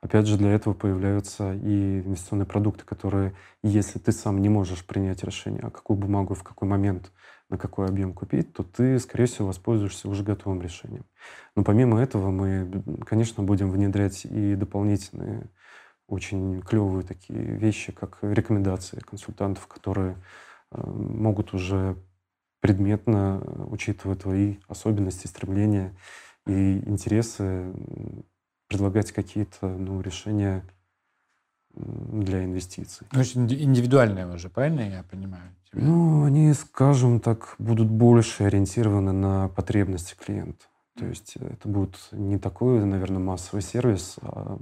Опять 0.00 0.26
же, 0.26 0.36
для 0.36 0.50
этого 0.50 0.74
появляются 0.74 1.54
и 1.54 2.00
инвестиционные 2.00 2.46
продукты, 2.46 2.84
которые, 2.84 3.34
если 3.62 3.98
ты 3.98 4.12
сам 4.12 4.40
не 4.40 4.48
можешь 4.48 4.84
принять 4.84 5.22
решение, 5.22 5.62
а 5.62 5.70
какую 5.70 5.98
бумагу 5.98 6.34
в 6.34 6.42
какой 6.42 6.68
момент 6.68 7.12
на 7.50 7.58
какой 7.58 7.86
объем 7.86 8.14
купить, 8.14 8.52
то 8.52 8.62
ты, 8.62 8.98
скорее 8.98 9.26
всего, 9.26 9.48
воспользуешься 9.48 10.08
уже 10.08 10.22
готовым 10.22 10.62
решением. 10.62 11.04
Но 11.56 11.64
помимо 11.64 12.00
этого 12.00 12.30
мы, 12.30 12.82
конечно, 13.04 13.42
будем 13.42 13.70
внедрять 13.70 14.24
и 14.24 14.54
дополнительные 14.54 15.50
очень 16.06 16.60
клевые 16.62 17.04
такие 17.04 17.38
вещи, 17.38 17.92
как 17.92 18.18
рекомендации 18.22 18.98
консультантов, 19.00 19.66
которые 19.66 20.16
э, 20.70 20.80
могут 20.80 21.54
уже 21.54 21.96
предметно, 22.60 23.42
учитывая 23.68 24.16
твои 24.16 24.56
особенности, 24.68 25.26
стремления 25.26 25.94
и 26.46 26.78
интересы, 26.86 27.72
предлагать 28.68 29.12
какие-то 29.12 29.68
ну, 29.68 30.00
решения 30.00 30.64
для 32.12 32.44
инвестиций. 32.44 33.06
Ну, 33.12 33.20
индивидуальные 33.22 34.26
уже, 34.26 34.48
правильно 34.48 34.80
я 34.80 35.02
понимаю? 35.02 35.54
Тебя? 35.70 35.82
Ну, 35.82 36.24
они, 36.24 36.52
скажем 36.52 37.20
так, 37.20 37.54
будут 37.58 37.88
больше 37.88 38.44
ориентированы 38.44 39.12
на 39.12 39.48
потребности 39.48 40.14
клиента. 40.14 40.64
То 40.98 41.06
есть 41.06 41.36
это 41.36 41.68
будет 41.68 41.96
не 42.12 42.38
такой, 42.38 42.84
наверное, 42.84 43.20
массовый 43.20 43.62
сервис, 43.62 44.16
а 44.22 44.58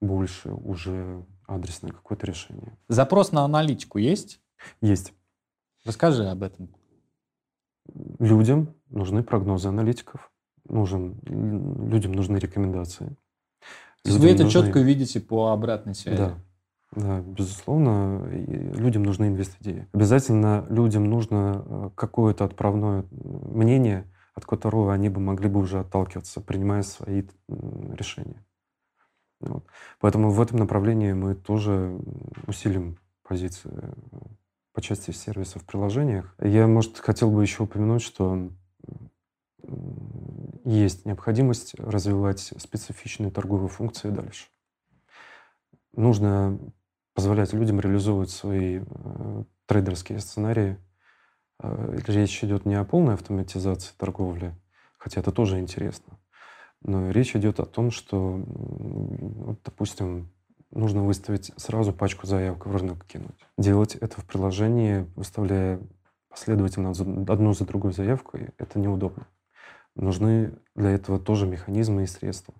больше 0.00 0.50
уже 0.50 1.24
адресное 1.46 1.92
какое-то 1.92 2.26
решение. 2.26 2.76
Запрос 2.88 3.32
на 3.32 3.42
аналитику 3.44 3.98
есть? 3.98 4.40
Есть. 4.80 5.12
Расскажи 5.84 6.26
об 6.26 6.42
этом. 6.42 6.70
Людям 8.18 8.74
нужны 8.88 9.22
прогнозы 9.22 9.68
аналитиков, 9.68 10.30
нужен, 10.66 11.20
людям 11.90 12.12
нужны 12.12 12.38
рекомендации. 12.38 13.16
То 14.02 14.10
есть 14.10 14.18
вы 14.20 14.28
это 14.28 14.44
нужны... 14.44 14.62
четко 14.62 14.80
видите 14.80 15.20
по 15.20 15.52
обратной 15.52 15.94
связи? 15.94 16.16
Да. 16.16 16.38
Да, 16.96 17.20
безусловно, 17.20 18.24
людям 18.28 19.02
нужны 19.02 19.26
инвест-идеи. 19.26 19.88
Обязательно 19.92 20.64
людям 20.68 21.04
нужно 21.04 21.64
э, 21.64 21.90
какое-то 21.96 22.44
отправное 22.44 23.04
мнение, 23.10 24.08
от 24.34 24.44
которого 24.44 24.92
они 24.92 25.08
бы 25.08 25.20
могли 25.20 25.48
бы 25.48 25.60
уже 25.60 25.80
отталкиваться, 25.80 26.40
принимая 26.40 26.82
свои 26.82 27.24
решения. 27.48 28.44
Вот. 29.40 29.66
Поэтому 30.00 30.30
в 30.30 30.40
этом 30.40 30.58
направлении 30.58 31.12
мы 31.12 31.34
тоже 31.34 31.98
усилим 32.46 32.98
позиции 33.22 33.70
э, 33.72 33.92
по 34.72 34.80
части 34.80 35.10
сервисов 35.10 35.62
в 35.62 35.66
приложениях. 35.66 36.34
Я, 36.40 36.66
может, 36.66 36.98
хотел 36.98 37.30
бы 37.30 37.42
еще 37.42 37.64
упомянуть, 37.64 38.02
что 38.02 38.50
есть 40.64 41.04
необходимость 41.04 41.74
развивать 41.76 42.40
специфичные 42.40 43.30
торговые 43.30 43.68
функции 43.68 44.10
дальше. 44.10 44.46
Нужно 45.92 46.58
позволять 47.14 47.52
людям 47.52 47.80
реализовывать 47.80 48.30
свои 48.30 48.80
э, 48.84 49.44
трейдерские 49.66 50.18
сценарии. 50.18 50.78
Э, 51.62 51.96
речь 52.06 52.42
идет 52.44 52.66
не 52.66 52.74
о 52.74 52.84
полной 52.84 53.14
автоматизации 53.14 53.92
торговли, 53.96 54.54
хотя 54.98 55.20
это 55.20 55.32
тоже 55.32 55.60
интересно, 55.60 56.18
но 56.82 57.10
речь 57.10 57.34
идет 57.36 57.60
о 57.60 57.66
том, 57.66 57.90
что, 57.90 58.42
вот, 58.46 59.60
допустим, 59.64 60.30
нужно 60.70 61.04
выставить 61.04 61.52
сразу 61.56 61.92
пачку 61.92 62.26
заявок 62.26 62.66
в 62.66 62.76
рынок 62.76 63.04
кинуть. 63.06 63.46
Делать 63.56 63.94
это 63.94 64.20
в 64.20 64.24
приложении, 64.24 65.06
выставляя 65.14 65.80
последовательно 66.28 66.90
одну 66.90 67.54
за 67.54 67.64
другой 67.64 67.92
заявку, 67.92 68.38
это 68.58 68.78
неудобно. 68.78 69.28
Нужны 69.94 70.58
для 70.74 70.90
этого 70.90 71.20
тоже 71.20 71.46
механизмы 71.46 72.02
и 72.02 72.06
средства. 72.06 72.54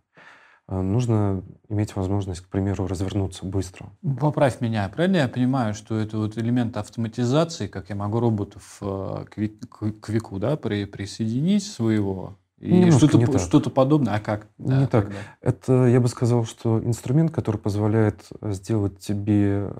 Э, 0.68 0.80
нужно 0.80 1.42
иметь 1.68 1.96
возможность, 1.96 2.40
к 2.42 2.48
примеру, 2.48 2.86
развернуться 2.86 3.44
быстро. 3.46 3.90
Поправь 4.20 4.60
меня, 4.60 4.88
правильно 4.88 5.18
я 5.18 5.28
понимаю, 5.28 5.74
что 5.74 5.96
это 5.98 6.18
вот 6.18 6.38
элемент 6.38 6.76
автоматизации, 6.76 7.66
как 7.66 7.90
я 7.90 7.96
могу 7.96 8.20
роботов 8.20 8.78
э, 8.80 9.24
к, 9.30 9.36
ви- 9.36 9.48
к- 9.48 10.00
к 10.00 10.08
Вику 10.08 10.38
да, 10.38 10.56
при, 10.56 10.84
присоединить 10.84 11.64
своего, 11.64 12.36
и 12.58 12.72
Немножко 12.72 13.08
что-то, 13.08 13.18
не 13.18 13.38
что-то 13.38 13.70
подобное, 13.70 14.14
а 14.14 14.20
как? 14.20 14.48
Не 14.58 14.86
так. 14.86 14.90
тогда? 15.04 15.16
Это, 15.40 15.86
я 15.86 16.00
бы 16.00 16.08
сказал, 16.08 16.44
что 16.44 16.82
инструмент, 16.82 17.30
который 17.30 17.60
позволяет 17.60 18.24
э, 18.40 18.52
сделать 18.52 18.98
тебе 18.98 19.70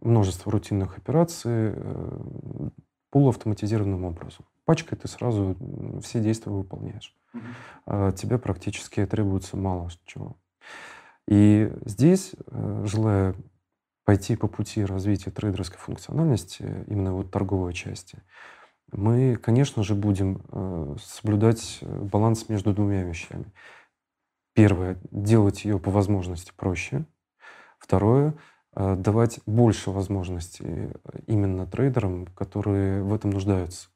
множество 0.00 0.52
рутинных 0.52 0.98
операций 0.98 1.74
полуавтоматизированным 3.10 4.04
образом. 4.04 4.44
Пачкой 4.66 4.98
ты 4.98 5.08
сразу 5.08 5.56
все 6.02 6.20
действия 6.20 6.52
выполняешь. 6.52 7.16
А 7.86 8.12
тебе 8.12 8.36
практически 8.38 9.06
требуется 9.06 9.56
мало 9.56 9.88
чего. 10.04 10.36
И 11.28 11.72
здесь, 11.84 12.32
э, 12.46 12.84
желая 12.86 13.34
пойти 14.04 14.36
по 14.36 14.48
пути 14.48 14.84
развития 14.84 15.30
трейдерской 15.30 15.78
функциональности, 15.78 16.84
именно 16.86 17.12
вот 17.12 17.30
торговой 17.30 17.72
части, 17.72 18.22
мы, 18.92 19.36
конечно 19.36 19.82
же, 19.82 19.94
будем 19.94 20.42
э, 20.52 20.96
соблюдать 21.02 21.78
э, 21.80 22.00
баланс 22.02 22.48
между 22.48 22.72
двумя 22.72 23.02
вещами. 23.02 23.52
Первое— 24.54 24.98
делать 25.10 25.64
ее 25.64 25.78
по 25.78 25.90
возможности 25.90 26.52
проще. 26.56 27.04
Второе 27.78 28.34
э,— 28.74 28.94
давать 28.98 29.40
больше 29.44 29.90
возможностей 29.90 30.64
э, 30.66 30.92
именно 31.26 31.66
трейдерам, 31.66 32.26
которые 32.26 33.02
в 33.02 33.12
этом 33.12 33.30
нуждаются. 33.30 33.88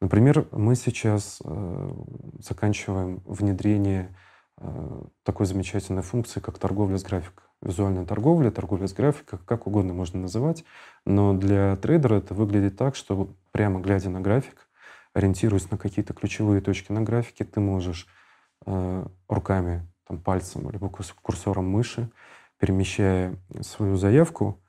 Например, 0.00 0.48
мы 0.52 0.76
сейчас 0.76 1.40
э, 1.44 1.92
заканчиваем 2.38 3.22
внедрение 3.26 4.16
э, 4.56 5.02
такой 5.24 5.44
замечательной 5.44 6.02
функции, 6.02 6.40
как 6.40 6.58
торговля 6.58 6.96
с 6.96 7.02
графиком. 7.02 7.44
Визуальная 7.60 8.06
торговля, 8.06 8.50
торговля 8.50 8.86
с 8.86 8.94
графиком, 8.94 9.40
как 9.44 9.66
угодно 9.66 9.92
можно 9.92 10.20
называть. 10.20 10.64
Но 11.04 11.34
для 11.34 11.76
трейдера 11.76 12.14
это 12.14 12.32
выглядит 12.32 12.78
так, 12.78 12.96
что 12.96 13.34
прямо 13.52 13.80
глядя 13.80 14.08
на 14.08 14.22
график, 14.22 14.68
ориентируясь 15.12 15.70
на 15.70 15.76
какие-то 15.76 16.14
ключевые 16.14 16.62
точки 16.62 16.92
на 16.92 17.02
графике, 17.02 17.44
ты 17.44 17.60
можешь 17.60 18.06
э, 18.64 19.06
руками, 19.28 19.86
там, 20.06 20.18
пальцем, 20.18 20.70
либо 20.70 20.88
курс- 20.88 21.14
курсором 21.20 21.68
мыши, 21.68 22.10
перемещая 22.58 23.36
свою 23.60 23.96
заявку, 23.96 24.62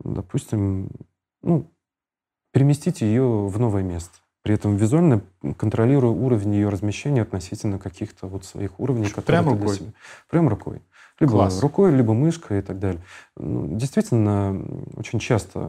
допустим, 0.00 0.90
ну, 1.42 1.72
переместить 2.50 3.00
ее 3.00 3.46
в 3.46 3.58
новое 3.60 3.84
место. 3.84 4.18
При 4.42 4.54
этом 4.54 4.76
визуально 4.76 5.20
контролируя 5.56 6.10
уровень 6.12 6.54
ее 6.54 6.68
размещения 6.68 7.22
относительно 7.22 7.78
каких-то 7.78 8.26
вот 8.26 8.44
своих 8.44 8.80
уровней, 8.80 9.08
которые 9.08 9.42
Прям 9.42 9.48
рукой? 9.58 9.76
себя- 9.76 9.92
Прям 10.30 10.48
рукой. 10.48 10.82
Либо 11.20 11.32
Класс. 11.32 11.60
рукой, 11.60 11.92
либо 11.92 12.14
мышкой 12.14 12.58
и 12.58 12.62
так 12.62 12.80
далее. 12.80 13.00
Ну, 13.36 13.76
Действительно, 13.76 14.60
очень 14.96 15.20
часто 15.20 15.60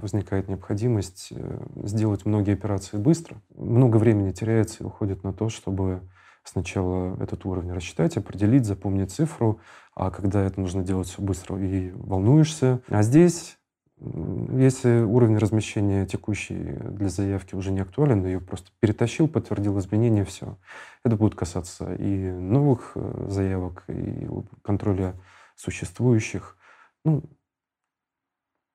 возникает 0.00 0.48
необходимость 0.48 1.28
э, 1.32 1.58
сделать 1.82 2.24
многие 2.26 2.52
операции 2.54 2.96
быстро. 2.98 3.36
Много 3.56 3.96
времени 3.96 4.30
теряется 4.30 4.84
и 4.84 4.86
уходит 4.86 5.24
на 5.24 5.32
то, 5.32 5.48
чтобы 5.48 6.02
сначала 6.44 7.16
этот 7.20 7.44
уровень 7.44 7.72
рассчитать, 7.72 8.16
определить, 8.16 8.64
запомнить 8.66 9.10
цифру, 9.10 9.58
а 9.96 10.10
когда 10.10 10.42
это 10.42 10.60
нужно 10.60 10.82
делать 10.84 11.08
все 11.08 11.20
быстро 11.22 11.58
и 11.58 11.90
волнуешься. 11.92 12.80
А 12.88 13.02
здесь, 13.02 13.58
если 14.02 15.02
уровень 15.02 15.36
размещения 15.36 16.06
текущий 16.06 16.54
для 16.54 17.10
заявки 17.10 17.54
уже 17.54 17.70
не 17.70 17.80
актуален, 17.80 18.24
ее 18.24 18.40
просто 18.40 18.70
перетащил, 18.80 19.28
подтвердил 19.28 19.78
изменения, 19.78 20.24
все. 20.24 20.56
Это 21.04 21.16
будет 21.16 21.34
касаться 21.34 21.94
и 21.94 22.30
новых 22.30 22.92
э, 22.94 23.26
заявок, 23.28 23.84
и 23.88 24.26
контроля 24.62 25.14
существующих. 25.54 26.56
Ну, 27.04 27.22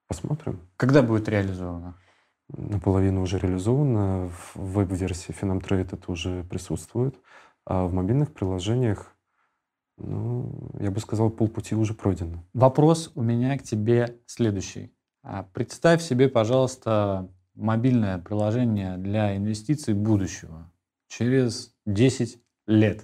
посмотрим. 0.07 0.59
Когда 0.77 1.01
будет 1.01 1.27
реализовано? 1.27 1.97
Наполовину 2.49 3.23
уже 3.23 3.39
реализовано. 3.39 4.29
В 4.29 4.55
веб-версии 4.55 5.33
Finamtrade 5.33 5.89
это 5.91 6.11
уже 6.11 6.43
присутствует. 6.43 7.19
А 7.65 7.87
в 7.87 7.93
мобильных 7.93 8.31
приложениях, 8.31 9.15
ну, 9.97 10.71
я 10.79 10.91
бы 10.91 10.99
сказал, 10.99 11.31
полпути 11.31 11.73
уже 11.73 11.95
пройдено. 11.95 12.43
Вопрос 12.53 13.11
у 13.15 13.23
меня 13.23 13.57
к 13.57 13.63
тебе 13.63 14.19
следующий. 14.27 14.94
А 15.27 15.43
Представь 15.53 16.03
себе, 16.03 16.29
пожалуйста, 16.29 17.27
мобильное 17.55 18.19
приложение 18.19 18.97
для 18.97 19.35
инвестиций 19.35 19.95
будущего 19.95 20.71
через 21.07 21.73
10 21.87 22.37
лет. 22.67 23.01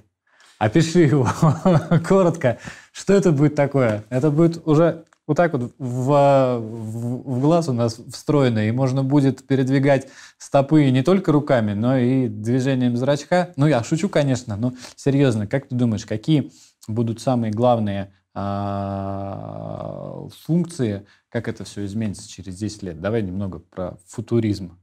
Опиши 0.60 1.00
его 1.00 1.28
коротко. 2.08 2.60
Что 2.92 3.14
это 3.14 3.32
будет 3.32 3.56
такое? 3.56 4.04
Это 4.10 4.30
будет 4.30 4.68
уже 4.68 5.06
вот 5.26 5.36
так 5.36 5.54
вот 5.54 5.74
в, 5.80 6.60
в- 6.60 6.60
в 6.60 7.42
глаз 7.42 7.70
у 7.70 7.74
нас 7.74 8.00
встроено, 8.14 8.68
и 8.68 8.72
можно 8.72 9.04
будет 9.04 9.48
передвигать 9.48 10.08
стопы 10.38 10.92
не 10.92 11.02
только 11.02 11.32
руками, 11.32 11.74
но 11.74 11.98
и 11.98 12.28
движением 12.28 12.98
зрачка. 12.98 13.50
Ну, 13.56 13.66
я 13.66 13.84
шучу, 13.84 14.10
конечно, 14.10 14.56
но 14.58 14.74
серьезно, 14.96 15.48
как 15.48 15.70
ты 15.70 15.76
думаешь, 15.76 16.06
какие 16.06 16.52
будут 16.88 17.20
самые 17.20 17.52
главные 17.52 18.14
а, 18.34 20.28
функции, 20.46 21.06
как 21.32 21.48
это 21.48 21.64
все 21.64 21.86
изменится 21.86 22.30
через 22.30 22.58
10 22.58 22.84
лет? 22.84 23.02
Давай 23.02 23.22
немного 23.22 23.60
про 23.60 23.98
футуризм. 24.06 24.78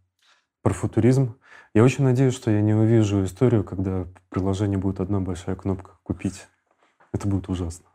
Про 0.63 0.73
футуризм. 0.73 1.37
Я 1.75 1.85
очень 1.85 2.05
надеюсь, 2.05 2.35
что 2.35 2.51
я 2.51 2.63
не 2.63 2.75
увижу 2.75 3.23
историю, 3.23 3.63
когда 3.63 4.05
в 4.05 4.31
приложении 4.31 4.77
будет 4.77 5.01
одна 5.01 5.21
большая 5.21 5.57
кнопка 5.57 5.93
«Купить». 6.03 6.47
Это 7.13 7.29
будет 7.29 7.49
ужасно. 7.49 7.87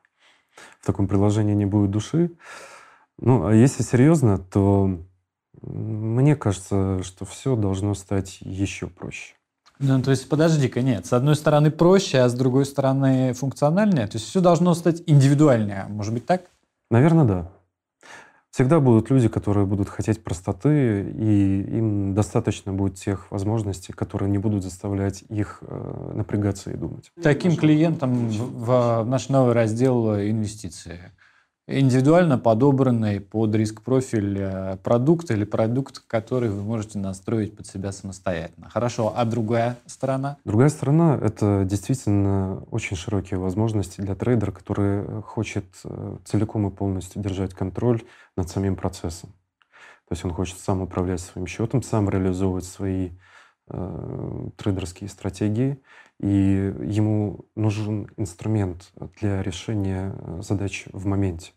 В 0.80 0.86
таком 0.86 1.08
приложении 1.08 1.56
не 1.56 1.66
будет 1.66 1.90
души. 1.90 2.32
Ну, 3.18 3.48
а 3.48 3.54
если 3.54 3.82
серьезно, 3.82 4.38
то 4.38 5.00
мне 5.62 6.36
кажется, 6.36 7.02
что 7.04 7.26
все 7.26 7.56
должно 7.56 7.96
стать 7.96 8.38
еще 8.42 8.88
проще. 8.88 9.34
Ну, 9.80 10.02
то 10.04 10.12
есть, 10.12 10.30
подожди-ка, 10.30 10.84
нет. 10.84 11.08
С 11.08 11.14
одной 11.14 11.36
стороны 11.36 11.72
проще, 11.72 12.20
а 12.20 12.30
с 12.30 12.34
другой 12.36 12.66
стороны 12.68 13.34
функциональнее. 13.34 14.06
То 14.06 14.18
есть, 14.18 14.28
все 14.28 14.42
должно 14.42 14.76
стать 14.76 15.02
индивидуальнее. 15.08 15.88
Может 15.90 16.14
быть 16.14 16.28
так? 16.28 16.44
Наверное, 16.92 17.26
да. 17.26 17.52
Всегда 18.54 18.80
будут 18.80 19.10
люди, 19.10 19.30
которые 19.30 19.66
будут 19.66 19.90
хотеть 19.90 20.24
простоты, 20.24 21.10
и 21.10 21.62
им 21.76 22.14
достаточно 22.14 22.72
будет 22.72 22.94
тех 22.94 23.32
возможностей, 23.32 23.94
которые 23.94 24.30
не 24.30 24.38
будут 24.38 24.62
заставлять 24.62 25.24
их 25.28 25.58
э, 25.62 26.12
напрягаться 26.14 26.70
и 26.70 26.76
думать. 26.76 27.12
Таким 27.24 27.56
клиентам 27.56 28.30
в, 28.30 29.02
в 29.02 29.06
наш 29.06 29.30
новый 29.30 29.54
раздел 29.54 30.14
инвестиции. 30.18 31.00
Индивидуально 31.66 32.38
подобранный 32.38 33.22
под 33.22 33.56
риск-профиль 33.56 34.38
э, 34.38 34.78
продукт 34.84 35.32
или 35.32 35.46
продукт, 35.46 36.00
который 36.08 36.50
вы 36.50 36.62
можете 36.62 37.00
настроить 37.00 37.56
под 37.56 37.66
себя 37.66 37.94
самостоятельно. 37.94 38.70
Хорошо, 38.70 39.14
а 39.16 39.24
другая 39.24 39.78
сторона? 39.86 40.36
Другая 40.44 40.68
сторона— 40.68 41.18
это 41.22 41.64
действительно 41.64 42.64
очень 42.70 42.98
широкие 42.98 43.40
возможности 43.40 44.02
для 44.02 44.14
трейдера, 44.14 44.52
который 44.52 45.22
хочет 45.22 45.64
э, 45.86 46.18
целиком 46.26 46.68
и 46.68 46.70
полностью 46.70 47.22
держать 47.22 47.54
контроль 47.54 48.02
над 48.36 48.50
самим 48.50 48.76
процессом. 48.76 49.30
То 50.10 50.16
есть 50.16 50.26
он 50.26 50.34
хочет 50.34 50.60
сам 50.60 50.82
управлять 50.82 51.22
своим 51.22 51.48
счетом, 51.48 51.82
сам 51.82 52.10
реализовывать 52.10 52.66
свои 52.66 53.12
трейдерские 53.68 55.10
стратегии, 55.10 55.80
и 56.20 56.74
ему 56.82 57.46
нужен 57.56 58.08
инструмент 58.18 58.92
для 59.20 59.42
решения 59.42 60.16
э, 60.16 60.42
задач 60.42 60.86
в 60.94 61.06
моменте. 61.06 61.52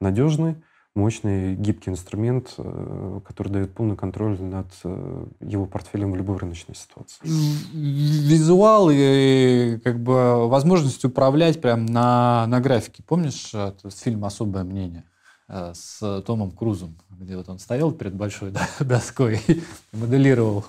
Надежный, 0.00 0.56
мощный, 0.94 1.56
гибкий 1.56 1.90
инструмент, 1.90 2.54
э, 2.58 3.20
который 3.26 3.48
дает 3.48 3.74
полный 3.74 3.96
контроль 3.96 4.40
над 4.40 4.68
э, 4.84 5.26
его 5.40 5.66
портфелем 5.66 6.12
в 6.12 6.16
любой 6.16 6.36
рыночной 6.38 6.74
ситуации. 6.74 7.18
Визуал 7.72 8.88
и 8.92 9.80
как 9.82 10.00
бы 10.00 10.48
возможность 10.48 11.04
управлять 11.04 11.60
прям 11.60 11.86
на, 11.86 12.46
на 12.46 12.60
графике. 12.60 13.02
Помнишь 13.02 13.50
э, 13.52 13.72
фильм 13.90 14.24
«Особое 14.24 14.64
мнение» 14.64 15.04
э, 15.48 15.72
с 15.74 16.22
Томом 16.22 16.52
Крузом, 16.52 16.96
где 17.10 17.36
вот 17.36 17.48
он 17.48 17.58
стоял 17.58 17.90
перед 17.90 18.14
большой 18.14 18.52
до- 18.52 18.68
доской 18.84 19.40
и 19.48 19.62
моделировал 19.92 20.64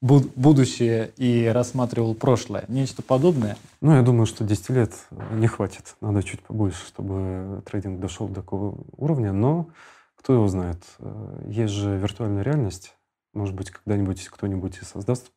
буд- 0.00 0.32
будущее 0.36 1.12
и 1.16 1.46
рассматривал 1.46 2.14
прошлое. 2.14 2.64
Нечто 2.68 3.02
подобное. 3.02 3.56
Ну, 3.80 3.94
я 3.94 4.02
думаю, 4.02 4.26
что 4.26 4.44
10 4.44 4.70
лет 4.70 4.92
не 5.32 5.46
хватит. 5.46 5.96
Надо 6.00 6.22
чуть 6.22 6.40
побольше, 6.42 6.86
чтобы 6.86 7.62
трейдинг 7.66 8.00
дошел 8.00 8.28
до 8.28 8.36
такого 8.36 8.78
уровня. 8.96 9.32
Но 9.32 9.68
кто 10.16 10.32
его 10.34 10.48
знает? 10.48 10.82
Э, 10.98 11.42
Есть 11.48 11.72
же 11.74 11.96
виртуальная 11.96 12.42
реальность. 12.42 12.94
Может 13.34 13.54
быть, 13.54 13.70
когда-нибудь 13.70 14.28
кто-нибудь 14.28 14.78
и 14.80 14.84
создаст 14.84 15.30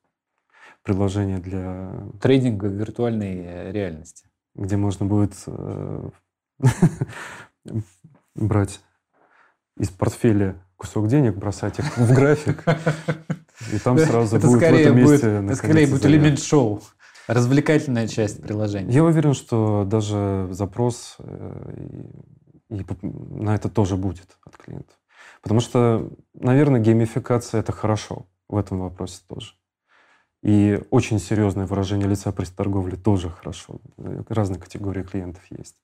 приложение 0.84 1.38
для 1.38 1.92
Трейдинг 2.22 2.64
в 2.64 2.68
виртуальной 2.68 3.38
э, 3.44 3.72
реальности. 3.72 4.26
где 4.56 4.78
можно 4.78 5.06
будет 5.06 5.34
э, 5.46 6.10
брать 8.36 8.82
из 9.78 9.90
портфеля 9.90 10.56
кусок 10.82 11.08
денег, 11.08 11.36
бросать 11.36 11.78
их 11.78 11.96
в 11.96 12.12
график, 12.12 12.64
и 13.72 13.78
там 13.78 14.00
сразу 14.00 14.38
это 14.38 14.48
будет 14.48 14.58
в 14.58 14.66
скорее 14.66 14.82
этом 14.82 14.96
будет, 14.96 15.12
месте 15.12 15.28
это 15.28 15.56
скорее 15.56 15.88
будет 15.88 16.06
элемент 16.08 16.40
шоу. 16.42 16.82
Развлекательная 17.28 18.08
часть 18.08 18.42
приложения. 18.42 18.92
Я 18.92 19.04
уверен, 19.04 19.36
что 19.36 19.86
даже 19.86 20.48
запрос 20.50 21.18
э, 21.20 22.02
и, 22.70 22.78
и 22.78 22.86
на 23.04 23.54
это 23.54 23.70
тоже 23.70 23.96
будет 23.96 24.38
от 24.44 24.58
клиентов. 24.58 24.98
Потому 25.44 25.60
что, 25.60 26.10
наверное, 26.34 26.82
геймификация— 26.82 27.60
это 27.62 27.72
хорошо 27.72 28.26
в 28.50 28.58
этом 28.58 28.80
вопросе 28.80 29.22
тоже. 29.28 29.54
И 30.42 30.82
очень 30.90 31.20
серьезное 31.20 31.68
выражение 31.68 32.08
лица 32.08 32.32
при 32.32 32.46
торговле 32.46 32.98
тоже 32.98 33.30
хорошо. 33.30 33.80
Разные 34.30 34.60
категории 34.60 35.04
клиентов 35.04 35.44
есть. 35.52 35.76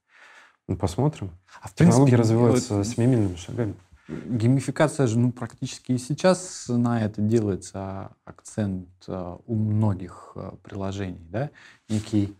Ну, 0.67 0.75
посмотрим. 0.75 1.29
А 1.61 1.67
в 1.67 1.75
принципе, 1.75 1.85
Технологии 1.85 2.15
развиваются 2.15 2.73
вот, 2.77 2.87
семимильными 2.87 3.35
шагами. 3.35 3.75
Геймификация 4.07 5.07
же 5.07 5.19
ну, 5.19 5.31
практически 5.31 5.91
и 5.91 5.97
сейчас 5.97 6.65
на 6.69 7.03
это 7.03 7.21
делается 7.21 8.11
акцент 8.25 8.87
э, 9.07 9.37
у 9.45 9.55
многих 9.55 10.31
э, 10.35 10.51
приложений. 10.63 11.27
Да? 11.29 11.49
Некий 11.89 12.35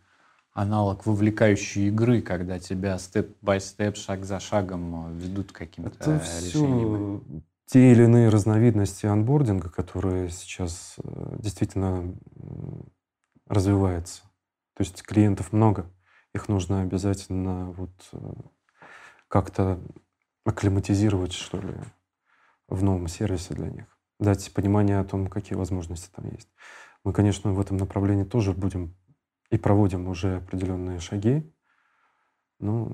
аналог 0.53 1.05
вовлекающей 1.05 1.89
игры, 1.89 2.21
когда 2.21 2.57
тебя 2.57 2.97
степ-бай-степ, 2.97 3.97
шаг 3.97 4.25
за 4.25 4.39
шагом 4.39 5.09
э, 5.09 5.19
ведут 5.19 5.51
каким-то 5.51 5.91
это 5.99 6.21
решениями. 6.41 7.19
Все 7.19 7.41
те 7.65 7.91
или 7.91 8.03
иные 8.03 8.29
разновидности 8.29 9.07
анбординга, 9.07 9.69
которые 9.69 10.29
сейчас 10.29 10.95
действительно 11.37 12.15
развиваются. 13.45 14.21
То 14.73 14.83
есть 14.83 15.03
клиентов 15.03 15.51
много 15.51 15.91
их 16.37 16.47
нужно 16.47 16.81
обязательно 16.81 17.71
вот 17.71 17.91
э, 18.13 18.17
как-то 19.27 19.79
акклиматизировать, 20.47 21.33
что 21.33 21.59
ли, 21.59 21.75
в 22.67 22.83
новом 22.83 23.07
сервисе 23.07 23.53
для 23.53 23.69
них. 23.69 23.85
Дать 24.19 24.51
понимание 24.53 24.99
о 24.99 25.03
том, 25.03 25.27
какие 25.27 25.57
возможности 25.57 26.09
там 26.15 26.25
есть. 26.31 26.49
Мы, 27.03 27.13
конечно, 27.13 27.53
в 27.53 27.59
этом 27.59 27.77
направлении 27.77 28.23
тоже 28.23 28.53
будем 28.53 28.95
и 29.49 29.57
проводим 29.57 30.07
уже 30.07 30.37
определенные 30.37 30.99
шаги. 30.99 31.53
Но 32.59 32.91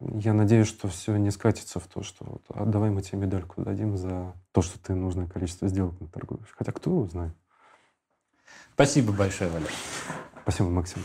я 0.00 0.32
надеюсь, 0.32 0.66
что 0.66 0.88
все 0.88 1.16
не 1.16 1.30
скатится 1.30 1.78
в 1.78 1.86
то, 1.86 2.02
что 2.02 2.24
вот, 2.24 2.42
а 2.48 2.64
давай 2.64 2.90
мы 2.90 3.02
тебе 3.02 3.18
медальку 3.18 3.62
дадим 3.62 3.96
за 3.96 4.34
то, 4.52 4.62
что 4.62 4.78
ты 4.78 4.94
нужное 4.94 5.28
количество 5.28 5.68
сделок 5.68 6.00
наторгуешь. 6.00 6.54
Хотя 6.56 6.72
кто 6.72 6.90
его 6.90 7.06
знает. 7.06 7.34
Спасибо 8.74 9.12
большое, 9.12 9.50
Валерий. 9.50 9.74
Спасибо, 10.42 10.70
Максим. 10.70 11.02